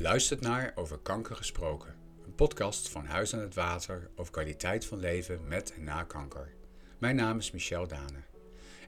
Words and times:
Luistert 0.00 0.40
naar 0.40 0.72
Over 0.74 0.98
Kanker 0.98 1.36
Gesproken, 1.36 1.94
een 2.24 2.34
podcast 2.34 2.88
van 2.88 3.04
Huis 3.04 3.34
aan 3.34 3.40
het 3.40 3.54
Water 3.54 4.10
over 4.16 4.32
kwaliteit 4.32 4.86
van 4.86 4.98
leven 4.98 5.48
met 5.48 5.74
en 5.74 5.84
na 5.84 6.02
kanker. 6.02 6.54
Mijn 6.98 7.16
naam 7.16 7.38
is 7.38 7.50
Michel 7.50 7.86
Dane. 7.86 8.22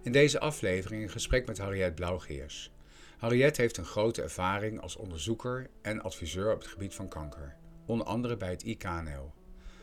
In 0.03 0.13
deze 0.13 0.41
aflevering 0.41 1.03
een 1.03 1.11
gesprek 1.11 1.47
met 1.47 1.59
Harriet 1.59 1.95
Blauwgeers. 1.95 2.71
Harriet 3.19 3.57
heeft 3.57 3.77
een 3.77 3.85
grote 3.85 4.23
ervaring 4.23 4.81
als 4.81 4.97
onderzoeker 4.97 5.71
en 5.83 6.03
adviseur 6.03 6.53
op 6.53 6.59
het 6.59 6.69
gebied 6.69 6.95
van 6.95 7.09
kanker, 7.09 7.57
onder 7.87 8.07
andere 8.07 8.37
bij 8.37 8.51
het 8.51 8.63
IKNL. 8.63 9.33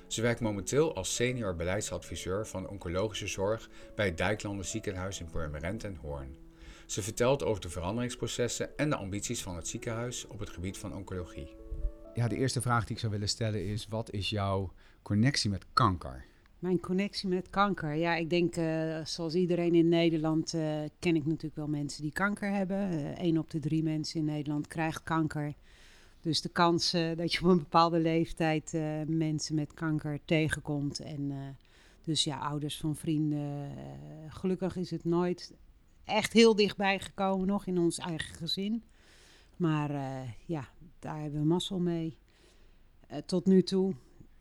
Ze 0.07 0.21
werkt 0.21 0.39
momenteel 0.39 0.95
als 0.95 1.15
senior 1.15 1.55
beleidsadviseur 1.55 2.47
van 2.47 2.67
oncologische 2.69 3.27
zorg 3.27 3.69
bij 3.95 4.05
het 4.05 4.17
Dijklander 4.17 4.65
ziekenhuis 4.65 5.19
in 5.19 5.29
Purmerend 5.29 5.83
en 5.83 5.95
Hoorn. 5.95 6.44
Ze 6.85 7.01
vertelt 7.01 7.43
over 7.43 7.61
de 7.61 7.69
veranderingsprocessen 7.69 8.77
en 8.77 8.89
de 8.89 8.95
ambities 8.95 9.43
van 9.43 9.55
het 9.55 9.67
ziekenhuis 9.67 10.27
op 10.27 10.39
het 10.39 10.49
gebied 10.49 10.77
van 10.77 10.95
oncologie. 10.95 11.55
Ja, 12.13 12.27
de 12.27 12.35
eerste 12.35 12.61
vraag 12.61 12.85
die 12.85 12.95
ik 12.95 13.01
zou 13.01 13.11
willen 13.11 13.29
stellen 13.29 13.65
is: 13.65 13.87
wat 13.87 14.11
is 14.11 14.29
jouw 14.29 14.71
connectie 15.01 15.49
met 15.49 15.65
kanker? 15.73 16.25
Mijn 16.59 16.79
connectie 16.79 17.29
met 17.29 17.49
kanker. 17.49 17.93
Ja, 17.93 18.15
ik 18.15 18.29
denk, 18.29 18.57
uh, 18.57 19.05
zoals 19.05 19.33
iedereen 19.33 19.75
in 19.75 19.89
Nederland, 19.89 20.53
uh, 20.53 20.61
ken 20.99 21.15
ik 21.15 21.25
natuurlijk 21.25 21.55
wel 21.55 21.67
mensen 21.67 22.01
die 22.01 22.11
kanker 22.11 22.51
hebben. 22.51 23.13
Eén 23.25 23.33
uh, 23.33 23.39
op 23.39 23.49
de 23.49 23.59
drie 23.59 23.83
mensen 23.83 24.19
in 24.19 24.25
Nederland 24.25 24.67
krijgt 24.67 25.03
kanker. 25.03 25.53
Dus 26.21 26.41
de 26.41 26.49
kans 26.49 26.91
dat 26.91 27.33
je 27.33 27.39
op 27.41 27.49
een 27.49 27.57
bepaalde 27.57 27.99
leeftijd 27.99 28.73
mensen 29.07 29.55
met 29.55 29.73
kanker 29.73 30.19
tegenkomt. 30.25 30.99
En 30.99 31.33
dus 32.03 32.23
ja, 32.23 32.37
ouders 32.37 32.77
van 32.77 32.95
vrienden. 32.95 33.71
gelukkig 34.29 34.75
is 34.75 34.91
het 34.91 35.03
nooit 35.03 35.53
echt 36.05 36.33
heel 36.33 36.55
dichtbij 36.55 36.99
gekomen 36.99 37.47
nog 37.47 37.65
in 37.65 37.77
ons 37.77 37.97
eigen 37.97 38.35
gezin. 38.35 38.83
Maar 39.55 39.91
uh, 39.91 40.21
ja, 40.45 40.67
daar 40.99 41.21
hebben 41.21 41.39
we 41.39 41.45
mazzel 41.45 41.79
mee. 41.79 42.17
Uh, 43.11 43.17
tot 43.17 43.45
nu 43.45 43.63
toe. 43.63 43.93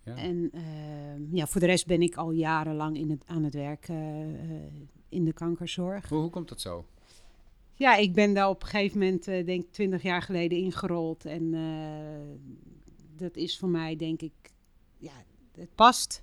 Ja. 0.05 0.17
En 0.17 0.51
uh, 0.55 1.33
ja, 1.33 1.47
voor 1.47 1.61
de 1.61 1.67
rest 1.67 1.87
ben 1.87 2.03
ik 2.03 2.17
al 2.17 2.31
jarenlang 2.31 2.97
in 2.97 3.11
het, 3.11 3.27
aan 3.27 3.42
het 3.42 3.55
werk 3.55 3.89
in 5.09 5.25
de 5.25 5.33
kankerzorg. 5.33 6.09
Hoe, 6.09 6.19
hoe 6.19 6.31
komt 6.31 6.48
dat 6.48 6.61
zo? 6.61 6.87
Ja, 7.75 7.97
ik 7.97 8.15
ben 8.15 8.35
daar 8.35 8.48
op 8.48 8.62
een 8.62 8.69
gegeven 8.69 8.98
moment, 8.98 9.25
denk 9.25 9.48
ik, 9.48 9.73
twintig 9.73 10.03
jaar 10.03 10.23
geleden 10.23 10.59
ingerold. 10.59 11.25
En 11.25 11.51
dat 13.17 13.37
is 13.37 13.59
voor 13.59 13.69
mij, 13.69 13.97
denk 13.97 14.23
ik, 14.23 14.33
ja, 14.98 15.12
het 15.53 15.75
past. 15.75 16.23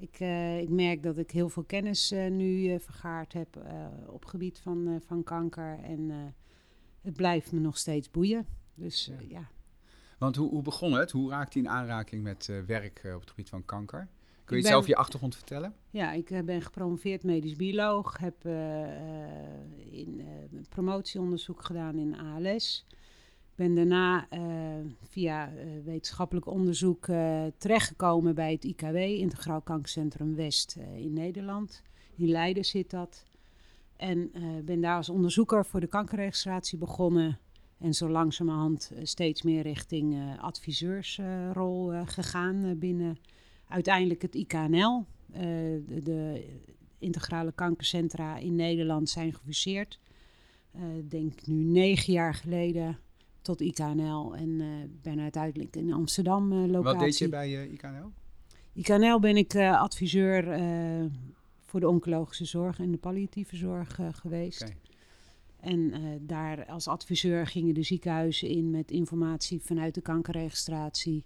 Ik, 0.00 0.20
uh, 0.20 0.60
ik, 0.60 0.68
merk 0.68 1.02
dat 1.02 1.18
ik 1.18 1.30
heel 1.30 1.48
veel 1.48 1.62
kennis 1.62 2.12
uh, 2.12 2.30
nu 2.30 2.72
uh, 2.72 2.78
vergaard 2.78 3.32
heb 3.32 3.58
op 4.06 4.24
gebied 4.24 4.58
van, 4.58 5.00
van 5.06 5.22
kanker. 5.22 5.78
En 5.82 6.34
het 7.00 7.14
blijft 7.14 7.52
me 7.52 7.60
nog 7.60 7.78
steeds 7.78 8.10
boeien. 8.10 8.46
Dus 8.74 9.10
ja. 9.18 9.26
ja. 9.28 9.50
Want 10.18 10.36
hoe, 10.36 10.50
hoe, 10.50 10.62
begon 10.62 10.92
het? 10.92 11.10
Hoe 11.10 11.30
raakte 11.30 11.58
je 11.58 11.64
in 11.64 11.70
aanraking 11.70 12.22
met 12.22 12.52
werk 12.66 13.02
op 13.14 13.20
het 13.20 13.30
gebied 13.30 13.48
van 13.48 13.64
kanker? 13.64 14.08
Kun 14.44 14.56
je 14.56 14.62
ben, 14.62 14.72
zelf 14.72 14.86
je 14.86 14.96
achtergrond 14.96 15.34
vertellen? 15.34 15.74
Ja, 15.90 16.12
ik 16.12 16.44
ben 16.44 16.62
gepromoveerd 16.62 17.24
medisch 17.24 17.56
bioloog. 17.56 18.18
Heb 18.18 18.44
in, 19.90 20.22
promotieonderzoek 20.68 21.64
gedaan 21.64 21.98
in 21.98 22.18
ALS 22.18 22.86
ben 23.60 23.74
daarna 23.74 24.26
uh, 24.32 24.40
via 25.02 25.52
uh, 25.52 25.84
wetenschappelijk 25.84 26.46
onderzoek 26.46 27.06
uh, 27.06 27.42
terechtgekomen 27.58 28.34
bij 28.34 28.52
het 28.52 28.64
IKW, 28.64 28.96
Integraal 28.96 29.60
Kankercentrum 29.60 30.34
West 30.34 30.78
in 30.96 31.12
Nederland. 31.12 31.82
In 32.16 32.28
Leiden 32.28 32.64
zit 32.64 32.90
dat. 32.90 33.24
En 33.96 34.32
ben 34.64 34.80
daar 34.80 34.96
als 34.96 35.08
onderzoeker 35.08 35.64
voor 35.64 35.80
de 35.80 35.86
kankerregistratie 35.86 36.78
begonnen. 36.78 37.38
En 37.78 37.94
zo 37.94 38.08
langzamerhand 38.08 38.92
steeds 39.02 39.42
meer 39.42 39.62
richting 39.62 40.38
adviseursrol 40.40 41.92
gegaan 42.04 42.78
binnen 42.78 43.18
uiteindelijk 43.68 44.22
het 44.22 44.34
IKNL. 44.34 45.06
De, 45.26 46.00
de, 46.02 46.46
integrale 46.98 47.52
kankercentra 47.52 48.36
in 48.36 48.54
Nederland 48.54 49.08
zijn 49.08 49.34
gefuseerd. 49.34 50.00
Denk 51.08 51.46
nu 51.46 51.62
negen 51.62 52.12
jaar 52.12 52.34
geleden 52.34 52.98
tot 53.50 53.60
IKNL 53.60 54.36
en 54.36 54.48
uh, 54.48 54.66
ben 55.02 55.20
uiteindelijk 55.20 55.76
in 55.76 55.92
Amsterdam 55.92 56.52
uh, 56.52 56.58
locatie. 56.58 56.82
Wat 56.82 56.98
deed 56.98 57.18
je 57.18 57.28
bij 57.28 57.50
uh, 57.50 57.72
IKNL? 57.72 58.12
IKNL 58.72 59.20
ben 59.20 59.36
ik 59.36 59.56
adviseur 59.56 60.44
voor 61.60 61.80
de 61.80 61.88
oncologische 61.88 62.44
zorg 62.44 62.78
en 62.78 62.90
de 62.90 62.96
palliatieve 62.96 63.56
zorg 63.56 63.98
geweest. 64.12 64.62
Okay. 64.62 64.76
En 65.60 65.92
daar 66.26 66.66
als 66.66 66.88
adviseur 66.88 67.46
gingen 67.46 67.74
de 67.74 67.82
ziekenhuizen 67.82 68.48
in 68.48 68.70
met 68.70 68.90
informatie 68.90 69.60
vanuit 69.60 69.94
de 69.94 70.00
kankerregistratie. 70.00 71.24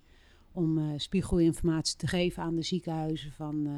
Om 0.52 0.98
spiegelinformatie 0.98 1.96
te 1.96 2.06
geven 2.06 2.42
aan 2.42 2.54
de 2.54 2.62
ziekenhuizen 2.62 3.32
van 3.32 3.68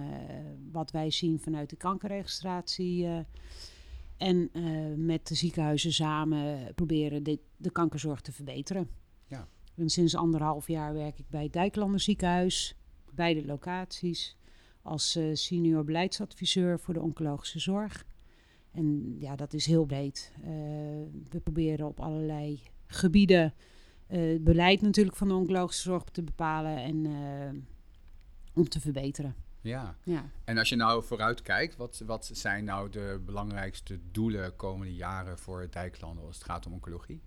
wat 0.73 0.91
wij 0.91 1.11
zien 1.11 1.39
vanuit 1.39 1.71
de 1.71 1.77
kankerregistratie 1.77 3.09
en 4.17 4.51
uh, 4.53 4.95
met 4.97 5.27
de 5.27 5.35
ziekenhuizen 5.35 5.93
samen 5.93 6.75
proberen 6.75 7.23
de, 7.23 7.39
de 7.57 7.71
kankerzorg 7.71 8.21
te 8.21 8.33
verbeteren. 8.33 8.89
Ja. 9.27 9.49
En 9.75 9.89
sinds 9.89 10.15
anderhalf 10.15 10.69
jaar 10.69 10.95
werk 10.95 11.19
ik 11.19 11.29
bij 11.29 11.43
het 11.43 11.53
Dijklander 11.53 12.01
ziekenhuis, 12.01 12.77
beide 13.11 13.45
locaties, 13.45 14.37
als 14.83 15.17
uh, 15.17 15.35
senior 15.35 15.85
beleidsadviseur 15.85 16.81
voor 16.81 16.95
de 16.95 17.01
oncologische 17.01 17.59
zorg. 17.59 18.07
En 18.71 19.17
ja, 19.19 19.37
dat 19.37 19.53
is 19.53 19.67
heel 19.67 19.85
breed. 19.85 20.33
Uh, 20.39 20.47
we 21.31 21.41
proberen 21.43 21.87
op 21.87 22.01
allerlei 22.01 22.63
gebieden 22.87 23.55
het 24.07 24.45
beleid 24.45 24.81
natuurlijk 24.81 25.17
van 25.17 25.29
de 25.29 25.35
oncologische 25.35 25.83
zorg 25.83 26.05
te 26.05 26.23
bepalen 26.23 26.77
en 26.77 27.07
om 28.55 28.69
te 28.69 28.81
verbeteren. 28.81 29.35
Ja. 29.67 29.97
ja. 30.03 30.31
En 30.45 30.59
als 30.59 30.69
je 30.69 30.77
nou 30.77 31.05
vooruit 31.05 31.43
kijkt, 31.43 31.77
wat, 31.77 32.03
wat 32.07 32.31
zijn 32.33 32.65
nou 32.65 32.91
de 32.91 33.21
belangrijkste 33.27 33.99
doelen 34.11 34.57
komende 34.57 34.95
jaren 34.95 35.39
voor 35.39 35.61
het 35.61 35.73
Dijklanden 35.73 36.27
als 36.27 36.37
het 36.37 36.45
gaat 36.45 36.67
om 36.67 36.73
oncologie? 36.73 37.21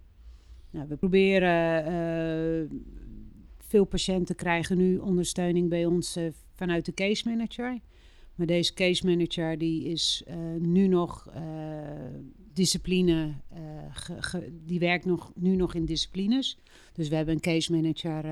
Nou, 0.69 0.87
we 0.87 0.95
proberen, 0.95 1.81
uh, 1.91 2.77
veel 3.57 3.85
patiënten 3.85 4.35
krijgen 4.35 4.77
nu 4.77 4.97
ondersteuning 4.97 5.69
bij 5.69 5.85
ons 5.85 6.17
uh, 6.17 6.31
vanuit 6.55 6.85
de 6.85 6.93
case 6.93 7.29
manager. 7.29 7.79
Maar 8.35 8.47
deze 8.47 8.73
case 8.73 9.05
manager 9.05 9.57
die 9.57 9.83
is 9.83 10.23
uh, 10.27 10.35
nu 10.59 10.87
nog 10.87 11.27
discipline, 12.53 13.33
ge, 13.91 14.21
ge, 14.21 14.59
die 14.65 14.79
werkt 14.79 15.05
nog, 15.05 15.31
nu 15.35 15.55
nog 15.55 15.73
in 15.73 15.85
disciplines. 15.85 16.57
Dus 16.93 17.09
we 17.09 17.15
hebben 17.15 17.33
een 17.33 17.41
case 17.41 17.71
manager 17.71 18.25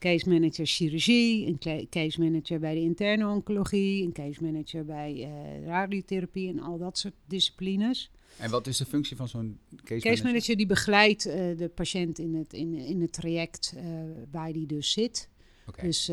case 0.00 0.28
manager 0.28 0.66
chirurgie, 0.66 1.46
een 1.46 1.88
case 1.88 2.20
manager 2.20 2.58
bij 2.58 2.74
de 2.74 2.80
interne 2.80 3.28
oncologie, 3.28 4.04
een 4.04 4.12
case 4.12 4.42
manager 4.42 4.84
bij 4.84 5.14
uh, 5.14 5.66
radiotherapie 5.66 6.48
en 6.48 6.60
al 6.60 6.78
dat 6.78 6.98
soort 6.98 7.14
disciplines. 7.26 8.10
En 8.38 8.50
wat 8.50 8.66
is 8.66 8.76
de 8.76 8.84
functie 8.84 9.16
van 9.16 9.28
zo'n 9.28 9.58
case, 9.68 9.84
case 9.84 10.00
manager? 10.00 10.24
manager 10.24 10.56
die 10.56 10.66
begeleidt 10.66 11.26
uh, 11.26 11.34
de 11.34 11.70
patiënt 11.74 12.18
in 12.18 12.34
het, 12.34 12.52
in, 12.52 12.74
in 12.74 13.00
het 13.00 13.12
traject 13.12 13.74
uh, 13.76 13.82
waar 14.30 14.52
die 14.52 14.66
dus 14.66 14.92
zit. 14.92 15.28
Okay. 15.66 15.84
Dus 15.84 16.10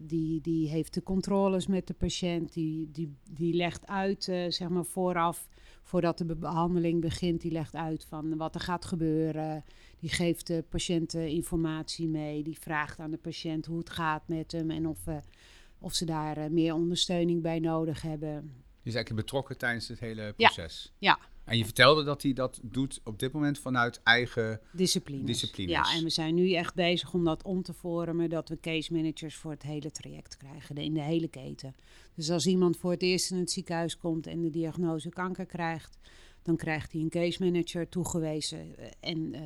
die, 0.00 0.40
die 0.40 0.68
heeft 0.68 0.94
de 0.94 1.02
controles 1.02 1.66
met 1.66 1.86
de 1.86 1.94
patiënt, 1.94 2.52
die, 2.52 2.88
die, 2.92 3.14
die 3.30 3.54
legt 3.54 3.86
uit, 3.86 4.24
zeg 4.48 4.68
maar 4.68 4.84
vooraf, 4.84 5.48
voordat 5.82 6.18
de 6.18 6.36
behandeling 6.36 7.00
begint, 7.00 7.40
die 7.40 7.52
legt 7.52 7.74
uit 7.74 8.04
van 8.04 8.36
wat 8.36 8.54
er 8.54 8.60
gaat 8.60 8.84
gebeuren. 8.84 9.64
Die 10.00 10.10
geeft 10.10 10.46
de 10.46 10.64
patiënt 10.68 11.14
informatie 11.14 12.08
mee. 12.08 12.42
Die 12.42 12.58
vraagt 12.58 12.98
aan 12.98 13.10
de 13.10 13.16
patiënt 13.16 13.66
hoe 13.66 13.78
het 13.78 13.90
gaat 13.90 14.28
met 14.28 14.52
hem 14.52 14.70
en 14.70 14.86
of, 14.86 15.06
uh, 15.06 15.16
of 15.78 15.94
ze 15.94 16.04
daar 16.04 16.38
uh, 16.38 16.46
meer 16.46 16.74
ondersteuning 16.74 17.42
bij 17.42 17.58
nodig 17.58 18.02
hebben. 18.02 18.40
Die 18.40 18.92
is 18.92 18.94
eigenlijk 18.94 19.26
betrokken 19.26 19.58
tijdens 19.58 19.88
het 19.88 20.00
hele 20.00 20.34
proces. 20.36 20.92
Ja. 20.98 21.18
ja. 21.20 21.26
En 21.48 21.58
je 21.58 21.64
vertelde 21.64 22.04
dat 22.04 22.22
hij 22.22 22.32
dat 22.32 22.60
doet 22.62 23.00
op 23.04 23.18
dit 23.18 23.32
moment 23.32 23.58
vanuit 23.58 24.00
eigen 24.02 24.60
disciplines. 24.72 25.26
disciplines. 25.26 25.72
Ja, 25.72 25.96
en 25.96 26.04
we 26.04 26.10
zijn 26.10 26.34
nu 26.34 26.52
echt 26.52 26.74
bezig 26.74 27.14
om 27.14 27.24
dat 27.24 27.42
om 27.42 27.62
te 27.62 27.72
vormen, 27.72 28.30
dat 28.30 28.48
we 28.48 28.60
case 28.60 28.92
managers 28.92 29.36
voor 29.36 29.50
het 29.50 29.62
hele 29.62 29.90
traject 29.90 30.36
krijgen, 30.36 30.76
in 30.76 30.94
de 30.94 31.00
hele 31.00 31.28
keten. 31.28 31.74
Dus 32.14 32.30
als 32.30 32.46
iemand 32.46 32.76
voor 32.76 32.90
het 32.90 33.02
eerst 33.02 33.30
in 33.30 33.38
het 33.38 33.50
ziekenhuis 33.50 33.96
komt 33.96 34.26
en 34.26 34.40
de 34.40 34.50
diagnose 34.50 35.08
kanker 35.08 35.46
krijgt, 35.46 35.98
dan 36.48 36.56
krijgt 36.56 36.92
hij 36.92 37.00
een 37.00 37.08
case 37.08 37.44
manager 37.44 37.88
toegewezen 37.88 38.76
eh, 38.78 38.86
en 39.00 39.34
uh, 39.34 39.40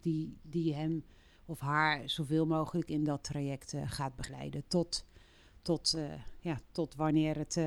die, 0.00 0.38
die 0.42 0.74
hem 0.74 1.04
of 1.46 1.60
haar 1.60 2.08
zoveel 2.08 2.46
mogelijk 2.46 2.88
in 2.88 3.04
dat 3.04 3.24
traject 3.24 3.72
uh, 3.72 3.82
gaat 3.86 4.16
begeleiden. 4.16 4.64
Tot, 4.68 5.06
tot, 5.62 5.94
uh, 5.96 6.12
ja, 6.40 6.60
tot 6.72 6.94
wanneer 6.94 7.36
het 7.36 7.60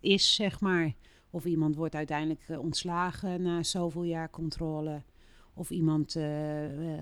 is, 0.00 0.34
zeg 0.34 0.60
maar. 0.60 0.94
Of 1.30 1.44
iemand 1.44 1.76
wordt 1.76 1.94
uiteindelijk 1.94 2.48
ontslagen 2.58 3.42
na 3.42 3.62
zoveel 3.62 4.04
jaar 4.04 4.30
controle. 4.30 5.02
Of 5.58 5.70
iemand 5.70 6.16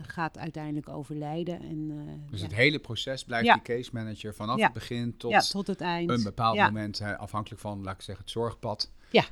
gaat 0.02 0.38
uiteindelijk 0.38 0.88
overlijden. 0.88 1.60
En, 1.60 1.88
dus 2.30 2.40
ja. 2.40 2.46
het 2.46 2.54
hele 2.54 2.78
proces 2.78 3.24
blijft 3.24 3.46
ja. 3.46 3.54
die 3.54 3.62
case 3.62 3.90
manager 3.92 4.34
vanaf 4.34 4.60
het 4.60 4.72
begin 4.72 5.16
tot, 5.16 5.50
tot 5.50 5.66
het 5.66 5.80
eind. 5.80 6.10
een 6.10 6.22
bepaald 6.22 6.56
moment, 6.56 7.00
afhankelijk 7.00 7.60
van, 7.60 7.82
laat 7.82 7.94
ik 7.94 8.02
zeggen, 8.02 8.24
het 8.24 8.32
zorgpad. 8.32 8.92
Ja. 9.10 9.24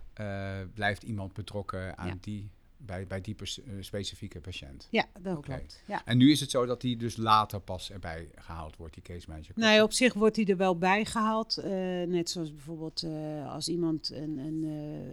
Blijft 0.75 1.03
iemand 1.03 1.33
betrokken 1.33 1.99
aan 1.99 2.19
die 2.21 2.51
bij, 2.87 3.07
bij 3.07 3.21
die 3.21 3.35
eh, 3.37 3.73
specifieke 3.81 4.41
patiënt. 4.41 4.89
Ja, 4.91 5.07
dat 5.21 5.41
klopt. 5.41 5.83
Ja. 5.87 6.05
En 6.05 6.17
nu 6.17 6.31
is 6.31 6.41
het 6.41 6.51
zo 6.51 6.67
dat 6.67 6.81
die 6.81 6.97
dus 6.97 7.17
later 7.17 7.61
pas 7.61 7.91
erbij 7.91 8.29
gehaald 8.35 8.77
wordt, 8.77 8.95
die 8.95 9.03
case 9.03 9.29
manager. 9.29 9.53
Nee, 9.57 9.83
op 9.83 9.93
zich 9.93 10.15
wordt 10.15 10.37
hij 10.37 10.45
er 10.45 10.57
wel 10.57 10.79
bij 10.79 11.05
gehaald. 11.05 11.57
eh, 11.59 11.71
net 12.07 12.31
zoals 12.31 12.51
bijvoorbeeld 12.53 13.03
eh, 13.03 13.53
als 13.53 13.69
iemand 13.69 14.11
een, 14.11 14.39
een, 14.39 14.65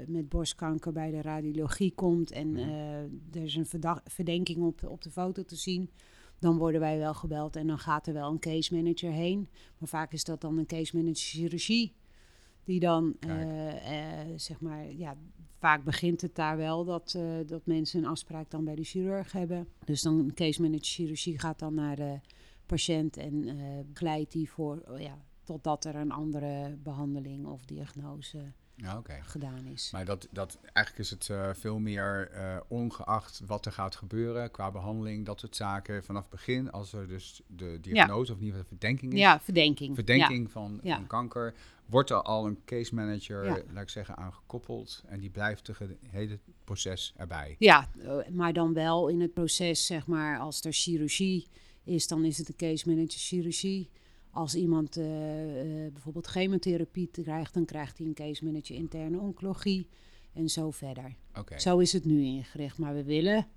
met 0.08 0.30
borstkanker 0.30 0.92
bij 0.92 1.12
de 1.12 1.22
radiologie 1.22 1.92
komt 1.96 2.32
en 2.32 2.52
Mhm. 2.52 2.70
er 3.32 3.44
is 3.44 3.56
een 3.56 3.68
verdenking 4.06 4.64
op, 4.64 4.84
op 4.84 5.02
de 5.02 5.12
foto 5.12 5.44
te 5.44 5.56
zien. 5.56 5.90
Dan 6.40 6.58
worden 6.58 6.80
wij 6.82 6.98
wel 6.98 7.14
gebeld 7.14 7.56
en 7.56 7.68
dan 7.68 7.80
gaat 7.80 8.08
er 8.08 8.14
wel 8.14 8.32
een 8.32 8.40
case 8.40 8.76
manager 8.76 9.12
heen. 9.12 9.48
Maar 9.78 9.90
vaak 9.90 10.12
is 10.14 10.24
dat 10.24 10.42
dan 10.42 10.58
een 10.58 10.66
case 10.66 10.96
manager 10.96 11.16
chirurgie. 11.26 11.94
Die 12.64 12.80
dan, 12.80 13.16
eh, 13.20 14.22
eh, 14.22 14.28
zeg 14.36 14.60
maar, 14.60 14.92
ja, 14.92 15.16
vaak 15.60 15.84
begint 15.84 16.22
het 16.22 16.36
daar 16.36 16.58
wel 16.58 16.86
dat, 16.86 17.14
eh, 17.14 17.24
dat 17.46 17.66
mensen 17.66 18.00
een 18.04 18.10
afspraak 18.10 18.50
dan 18.50 18.64
bij 18.64 18.76
de 18.76 18.84
chirurg 18.84 19.32
hebben. 19.32 19.68
Dus 19.86 20.02
dan 20.02 20.20
een 20.20 20.34
case 20.34 20.62
manager 20.62 20.86
chirurgie 20.86 21.40
gaat 21.40 21.60
dan 21.60 21.74
naar 21.74 21.96
de 21.96 22.20
patiënt 22.66 23.18
en 23.18 23.46
begeleidt 23.88 24.32
die 24.32 24.50
voor, 24.50 24.84
oh 24.88 25.00
ja, 25.00 25.18
totdat 25.44 25.86
er 25.86 25.96
een 25.96 26.12
andere 26.12 26.78
behandeling 26.84 27.46
of 27.46 27.66
diagnose 27.66 28.54
Ja, 28.76 29.02
gedaan 29.22 29.66
is. 29.66 29.90
Maar 29.92 30.06
dat, 30.06 30.28
dat, 30.32 30.60
eigenlijk 30.74 30.98
is 30.98 31.10
het 31.10 31.58
veel 31.58 31.80
meer 31.80 32.32
ongeacht 32.68 33.42
wat 33.46 33.66
er 33.66 33.72
gaat 33.72 33.96
gebeuren 33.96 34.52
qua 34.52 34.72
behandeling, 34.72 35.26
dat 35.26 35.40
soort 35.40 35.56
zaken. 35.56 36.04
Vanaf 36.04 36.22
het 36.22 36.32
begin, 36.32 36.72
als 36.72 36.94
er 36.94 37.08
dus 37.08 37.42
de 37.48 37.78
diagnose 37.82 38.32
of 38.32 38.38
in 38.38 38.46
ieder 38.46 38.60
geval 38.60 38.78
de 38.78 38.78
verdenking 38.78 39.14
is, 39.14 39.20
Ja, 39.20 39.40
verdenking. 39.40 39.96
verdenking 39.96 40.52
van, 40.52 40.80
van 40.84 41.08
kanker, 41.08 41.54
wordt 41.92 42.10
er 42.10 42.22
al 42.22 42.46
een 42.46 42.64
case 42.66 42.96
manager, 42.96 43.46
Ja. 43.46 43.62
laat 43.74 43.84
ik 43.84 43.90
zeggen, 43.90 44.18
aan 44.18 44.34
gekoppeld. 44.34 45.04
En 45.08 45.20
die 45.20 45.30
blijft 45.30 45.68
het 45.68 45.78
hele 46.08 46.40
proces 46.64 47.14
erbij. 47.18 47.56
Ja, 47.60 47.90
eh, 48.00 48.28
maar 48.30 48.54
dan 48.54 48.74
wel 48.74 49.08
in 49.08 49.22
het 49.22 49.34
proces, 49.34 49.86
zeg 49.86 50.08
maar, 50.08 50.40
als 50.40 50.62
er 50.62 50.74
chirurgie 50.74 51.48
is, 51.84 52.08
dan 52.08 52.26
is 52.26 52.38
het 52.38 52.50
een 52.50 52.56
case 52.56 52.90
manager 52.90 53.20
chirurgie. 53.20 53.90
Als 54.32 54.56
iemand 54.56 54.98
eh, 54.98 55.86
eh, 55.86 55.94
bijvoorbeeld 55.94 56.28
chemotherapie 56.28 57.08
krijgt, 57.12 57.54
dan 57.54 57.66
krijgt 57.66 57.98
hij 57.98 58.08
een 58.08 58.14
case 58.14 58.46
manager 58.46 58.76
interne 58.76 59.20
oncologie 59.20 59.88
en 60.34 60.50
zo 60.50 60.72
verder. 60.72 61.16
Oké. 61.40 61.60
Zo 61.60 61.78
is 61.78 61.94
het 61.94 62.06
nu 62.06 62.22
ingericht. 62.24 62.78
Maar 62.78 62.94
we 62.94 63.04
willen 63.04 63.48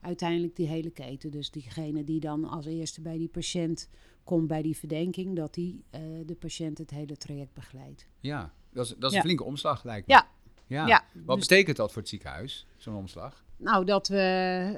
uiteindelijk 0.00 0.56
die 0.56 0.66
hele 0.66 0.90
keten. 0.90 1.30
Dus 1.30 1.50
diegene 1.50 2.04
die 2.04 2.20
dan 2.20 2.44
als 2.44 2.66
eerste 2.66 3.00
bij 3.00 3.18
die 3.18 3.28
patiënt 3.28 3.88
komt 4.24 4.46
bij 4.46 4.62
die 4.62 4.76
verdenking, 4.76 5.36
dat 5.36 5.54
die 5.54 5.84
eh, 5.90 6.00
de 6.26 6.34
patiënt 6.34 6.78
het 6.78 6.90
hele 6.90 7.16
traject 7.16 7.54
begeleidt. 7.54 8.06
Ja, 8.20 8.52
dat 8.72 8.84
is, 8.84 8.94
dat 8.98 9.04
is 9.04 9.10
Ja. 9.10 9.16
een 9.16 9.22
flinke 9.24 9.44
omslag, 9.44 9.84
lijkt 9.84 10.06
me. 10.06 10.12
Ja. 10.14 10.28
ja. 10.66 10.86
Ja, 10.86 11.04
Wat 11.24 11.36
dus- 11.38 11.46
betekent 11.48 11.76
dat 11.76 11.92
voor 11.92 12.00
het 12.00 12.10
ziekenhuis, 12.10 12.66
zo'n 12.76 12.94
omslag? 12.96 13.44
Nou, 13.56 13.84
dat 13.84 14.08
we 14.08 14.18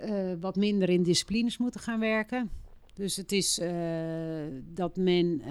eh, 0.03 0.41
wat 0.43 0.57
minder 0.57 0.89
in 0.89 1.03
disciplines 1.03 1.59
moeten 1.59 1.81
gaan 1.81 2.01
werken. 2.01 2.51
Dus 2.95 3.17
het 3.17 3.33
is 3.33 3.59
eh, 3.59 4.45
dat 4.65 4.97
men 4.97 5.43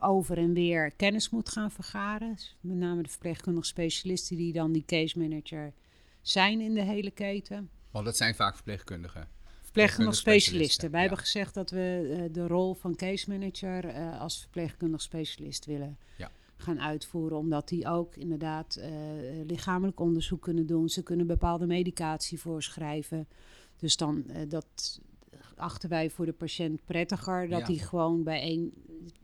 over 0.00 0.38
en 0.38 0.52
weer 0.52 0.90
kennis 0.90 1.30
moet 1.30 1.48
gaan 1.48 1.70
vergaren. 1.70 2.36
Met 2.60 2.76
name 2.76 3.02
de 3.02 3.08
verpleegkundige 3.08 3.66
specialisten 3.66 4.36
die 4.36 4.52
dan 4.52 4.72
die 4.72 4.84
case 4.86 5.18
manager 5.18 5.72
zijn 6.20 6.60
in 6.60 6.74
de 6.74 6.82
hele 6.82 7.10
keten. 7.10 7.70
Want 7.90 8.04
dat 8.04 8.16
zijn 8.16 8.34
vaak 8.34 8.54
verpleegkundigen. 8.54 9.28
Verpleegkundige 9.72 10.16
specialisten. 10.16 10.90
Wij 10.90 11.00
ja. 11.00 11.06
hebben 11.06 11.24
gezegd 11.24 11.54
dat 11.54 11.70
we 11.70 12.14
eh, 12.16 12.32
de 12.32 12.46
rol 12.46 12.74
van 12.74 12.96
case 12.96 13.30
manager 13.30 13.84
eh, 13.84 14.20
als 14.20 14.40
verpleegkundig 14.40 15.02
specialist 15.02 15.64
willen 15.64 15.98
Ja. 16.16 16.30
gaan 16.56 16.80
uitvoeren. 16.80 17.38
Omdat 17.38 17.68
die 17.68 17.86
ook 17.88 18.16
inderdaad 18.16 18.76
eh, 18.76 18.90
lichamelijk 19.46 20.00
onderzoek 20.00 20.42
kunnen 20.42 20.66
doen. 20.66 20.88
Ze 20.88 21.02
kunnen 21.02 21.26
bepaalde 21.26 21.66
medicatie 21.66 22.40
voorschrijven. 22.40 23.28
Dus 23.76 23.96
dan 23.96 24.24
dat 24.48 25.00
achten 25.56 25.88
wij 25.88 26.10
voor 26.10 26.26
de 26.26 26.32
patiënt 26.32 26.84
prettiger. 26.84 27.48
Dat 27.48 27.60
Ja. 27.60 27.66
hij 27.66 27.76
gewoon 27.76 28.22
bij 28.22 28.40
één, 28.40 28.72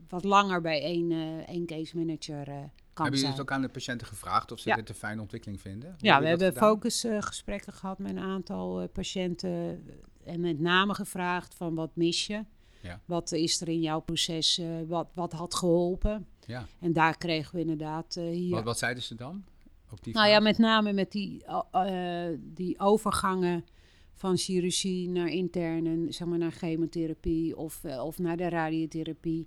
wat 0.07 0.23
langer 0.23 0.61
bij 0.61 0.81
één, 0.81 1.11
één 1.47 1.65
case 1.65 1.97
manager 1.97 2.45
kan 2.45 3.05
hebben 3.05 3.19
jullie 3.19 3.29
het 3.29 3.41
ook 3.41 3.51
aan 3.51 3.61
de 3.61 3.69
patiënten 3.69 4.07
gevraagd 4.07 4.51
of 4.51 4.59
ze 4.59 4.69
Ja. 4.69 4.75
dit 4.75 4.89
een 4.89 4.95
fijne 4.95 5.21
ontwikkeling 5.21 5.61
vinden? 5.61 5.89
Hoe 5.89 5.97
Ja, 6.07 6.19
we 6.19 6.27
hebben 6.27 6.53
focusgesprekken 6.53 7.73
gehad 7.73 7.99
met 7.99 8.11
een 8.11 8.19
aantal 8.19 8.87
patiënten. 8.87 9.83
En 10.29 10.39
met 10.39 10.59
name 10.59 10.93
gevraagd 10.93 11.55
van 11.55 11.75
wat 11.75 11.95
mis 11.95 12.27
je? 12.27 12.45
Ja. 12.81 13.01
Wat 13.05 13.31
is 13.31 13.61
er 13.61 13.67
in 13.69 13.81
jouw 13.81 13.99
proces? 13.99 14.57
eh, 14.57 14.67
wat, 14.87 15.09
wat 15.13 15.33
had 15.33 15.55
geholpen? 15.55 16.27
Ja. 16.49 16.67
En 16.79 16.93
daar 16.93 17.17
kregen 17.17 17.55
we 17.55 17.61
inderdaad 17.61 18.15
eh, 18.15 18.29
hier... 18.29 18.49
Wat, 18.49 18.63
wat 18.63 18.77
zeiden 18.77 19.03
ze 19.03 19.15
dan? 19.15 19.43
Op 19.91 20.03
die 20.03 20.13
nou 20.13 20.27
ja, 20.27 20.39
met 20.39 20.57
name 20.57 20.93
met 20.93 21.11
die, 21.11 21.43
eh, 21.45 22.27
eh, 22.27 22.39
die 22.41 22.79
overgangen 22.79 23.65
van 24.13 24.37
chirurgie 24.37 25.09
naar 25.09 25.27
interne, 25.27 26.11
zeg 26.11 26.27
maar 26.27 26.37
naar 26.37 26.51
chemotherapie 26.51 27.57
of, 27.57 27.83
of 27.85 28.19
naar 28.19 28.37
de 28.37 28.49
radiotherapie. 28.49 29.45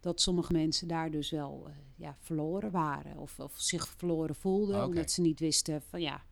Dat 0.00 0.20
sommige 0.20 0.52
mensen 0.52 0.88
daar 0.88 1.10
dus 1.10 1.30
wel 1.30 1.70
ja, 1.96 2.16
verloren 2.20 2.70
waren 2.70 3.16
of, 3.18 3.38
of 3.38 3.52
zich 3.56 3.88
verloren 3.88 4.34
voelden. 4.34 4.76
Oké. 4.76 4.84
Omdat 4.86 5.10
ze 5.10 5.20
niet 5.20 5.40
wisten 5.40 5.82
van 5.82 6.00
ja, 6.00 6.22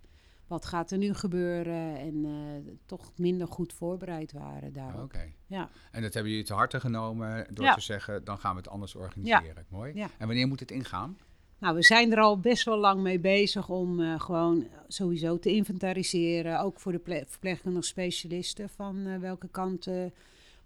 wat 0.50 0.66
gaat 0.66 0.90
er 0.90 0.98
nu 0.98 1.14
gebeuren? 1.14 1.96
En 1.98 2.24
eh, 2.24 2.72
toch 2.86 3.12
minder 3.16 3.46
goed 3.48 3.72
voorbereid 3.72 4.32
waren 4.32 4.72
daarop. 4.72 5.02
Oké. 5.02 5.32
Ja. 5.46 5.70
En 5.90 6.02
dat 6.02 6.14
hebben 6.14 6.30
jullie 6.32 6.46
te 6.46 6.54
harte 6.54 6.80
genomen 6.80 7.46
door 7.54 7.64
Ja. 7.64 7.74
te 7.74 7.80
zeggen, 7.80 8.24
dan 8.24 8.38
gaan 8.38 8.52
we 8.52 8.56
het 8.58 8.68
anders 8.68 8.94
organiseren. 8.94 9.66
Mooi. 9.68 9.94
Ja. 9.94 10.08
En 10.18 10.26
wanneer 10.26 10.48
moet 10.48 10.60
het 10.60 10.70
ingaan? 10.70 11.18
Nou, 11.58 11.74
we 11.74 11.82
zijn 11.82 12.12
er 12.12 12.18
al 12.20 12.40
best 12.40 12.64
wel 12.64 12.78
lang 12.78 13.00
mee 13.02 13.18
bezig 13.18 13.68
om 13.68 14.00
eh, 14.00 14.20
gewoon 14.20 14.66
sowieso 14.88 15.38
te 15.38 15.50
inventariseren. 15.54 16.60
Ook 16.60 16.80
voor 16.80 16.92
de 16.92 16.98
ple- 16.98 17.24
verpleegkundige 17.28 17.86
specialisten 17.86 18.68
van 18.68 19.06
eh, 19.06 19.18
welke 19.18 19.48
kant. 19.48 19.86
eh, 19.86 20.04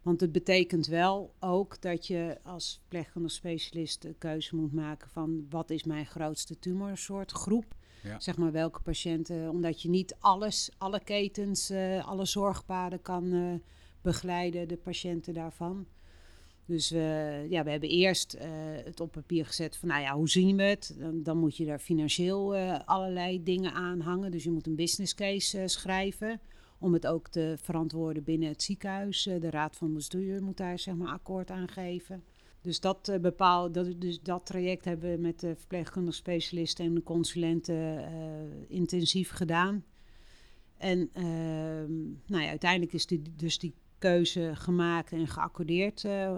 want 0.02 0.20
het 0.20 0.32
betekent 0.32 0.86
wel 0.86 1.34
ook 1.40 1.80
dat 1.82 2.06
je 2.06 2.38
als 2.42 2.78
verpleegkundige 2.80 3.34
specialist 3.34 4.02
de 4.02 4.14
keuze 4.18 4.56
moet 4.56 4.72
maken 4.72 5.08
van 5.10 5.46
wat 5.50 5.70
is 5.70 5.84
mijn 5.84 6.06
grootste 6.06 6.58
tumorsoort 6.58 7.32
groep. 7.32 7.74
Zeg 8.18 8.36
maar 8.36 8.52
welke 8.52 8.80
patiënten, 8.80 9.50
omdat 9.50 9.82
je 9.82 9.88
niet 9.88 10.16
alles, 10.18 10.70
alle 10.78 11.00
ketens, 11.00 11.70
eh, 11.70 12.06
alle 12.06 12.24
zorgpaden 12.24 13.02
kan 13.02 13.32
eh, 13.32 13.54
begeleiden, 14.02 14.68
de 14.68 14.76
patiënten 14.76 15.34
daarvan. 15.34 15.86
Dus 16.66 16.88
ja, 17.48 17.64
we 17.64 17.70
hebben 17.70 17.88
eerst 17.88 18.32
eh, 18.32 18.48
het 18.84 19.00
op 19.00 19.12
papier 19.12 19.46
gezet 19.46 19.76
van, 19.76 19.88
nou 19.88 20.02
ja, 20.02 20.14
hoe 20.14 20.28
zien 20.28 20.56
we 20.56 20.62
het? 20.62 20.94
Dan, 20.98 21.22
dan 21.22 21.38
moet 21.38 21.56
je 21.56 21.64
daar 21.64 21.78
financieel 21.78 22.56
allerlei 22.84 23.42
dingen 23.42 23.72
aan 23.72 24.00
hangen. 24.00 24.30
Dus 24.30 24.44
je 24.44 24.50
moet 24.50 24.66
een 24.66 24.76
business 24.76 25.14
case 25.14 25.68
schrijven 25.68 26.40
om 26.78 26.92
het 26.92 27.06
ook 27.06 27.28
te 27.28 27.54
verantwoorden 27.60 28.24
binnen 28.24 28.48
het 28.48 28.62
ziekenhuis. 28.62 29.22
De 29.22 29.50
raad 29.50 29.76
van 29.76 29.94
bestuur 29.94 30.42
moet 30.42 30.56
daar 30.56 30.78
zeg 30.78 30.94
maar 30.94 31.12
akkoord 31.12 31.50
aan 31.50 31.68
geven. 31.68 32.24
Dus 32.64 32.80
dat, 32.80 33.18
bepaal, 33.20 33.72
dat, 33.72 34.00
dus 34.00 34.20
dat 34.22 34.46
traject 34.46 34.84
hebben 34.84 35.10
we 35.10 35.20
met 35.20 35.40
de 35.40 35.56
verpleegkundige 35.56 36.16
specialisten 36.16 36.84
en 36.84 36.94
de 36.94 37.02
consulenten 37.02 38.06
eh, 38.06 38.12
intensief 38.68 39.30
gedaan. 39.30 39.84
En 40.76 41.10
ehm, 41.12 41.92
nou 42.26 42.42
ja, 42.42 42.48
uiteindelijk 42.48 42.92
is 42.92 43.06
die, 43.06 43.22
dus 43.36 43.58
die 43.58 43.74
keuze 43.98 44.50
gemaakt 44.54 45.12
en 45.12 45.28
geaccordeerd 45.28 46.04
eh, 46.04 46.36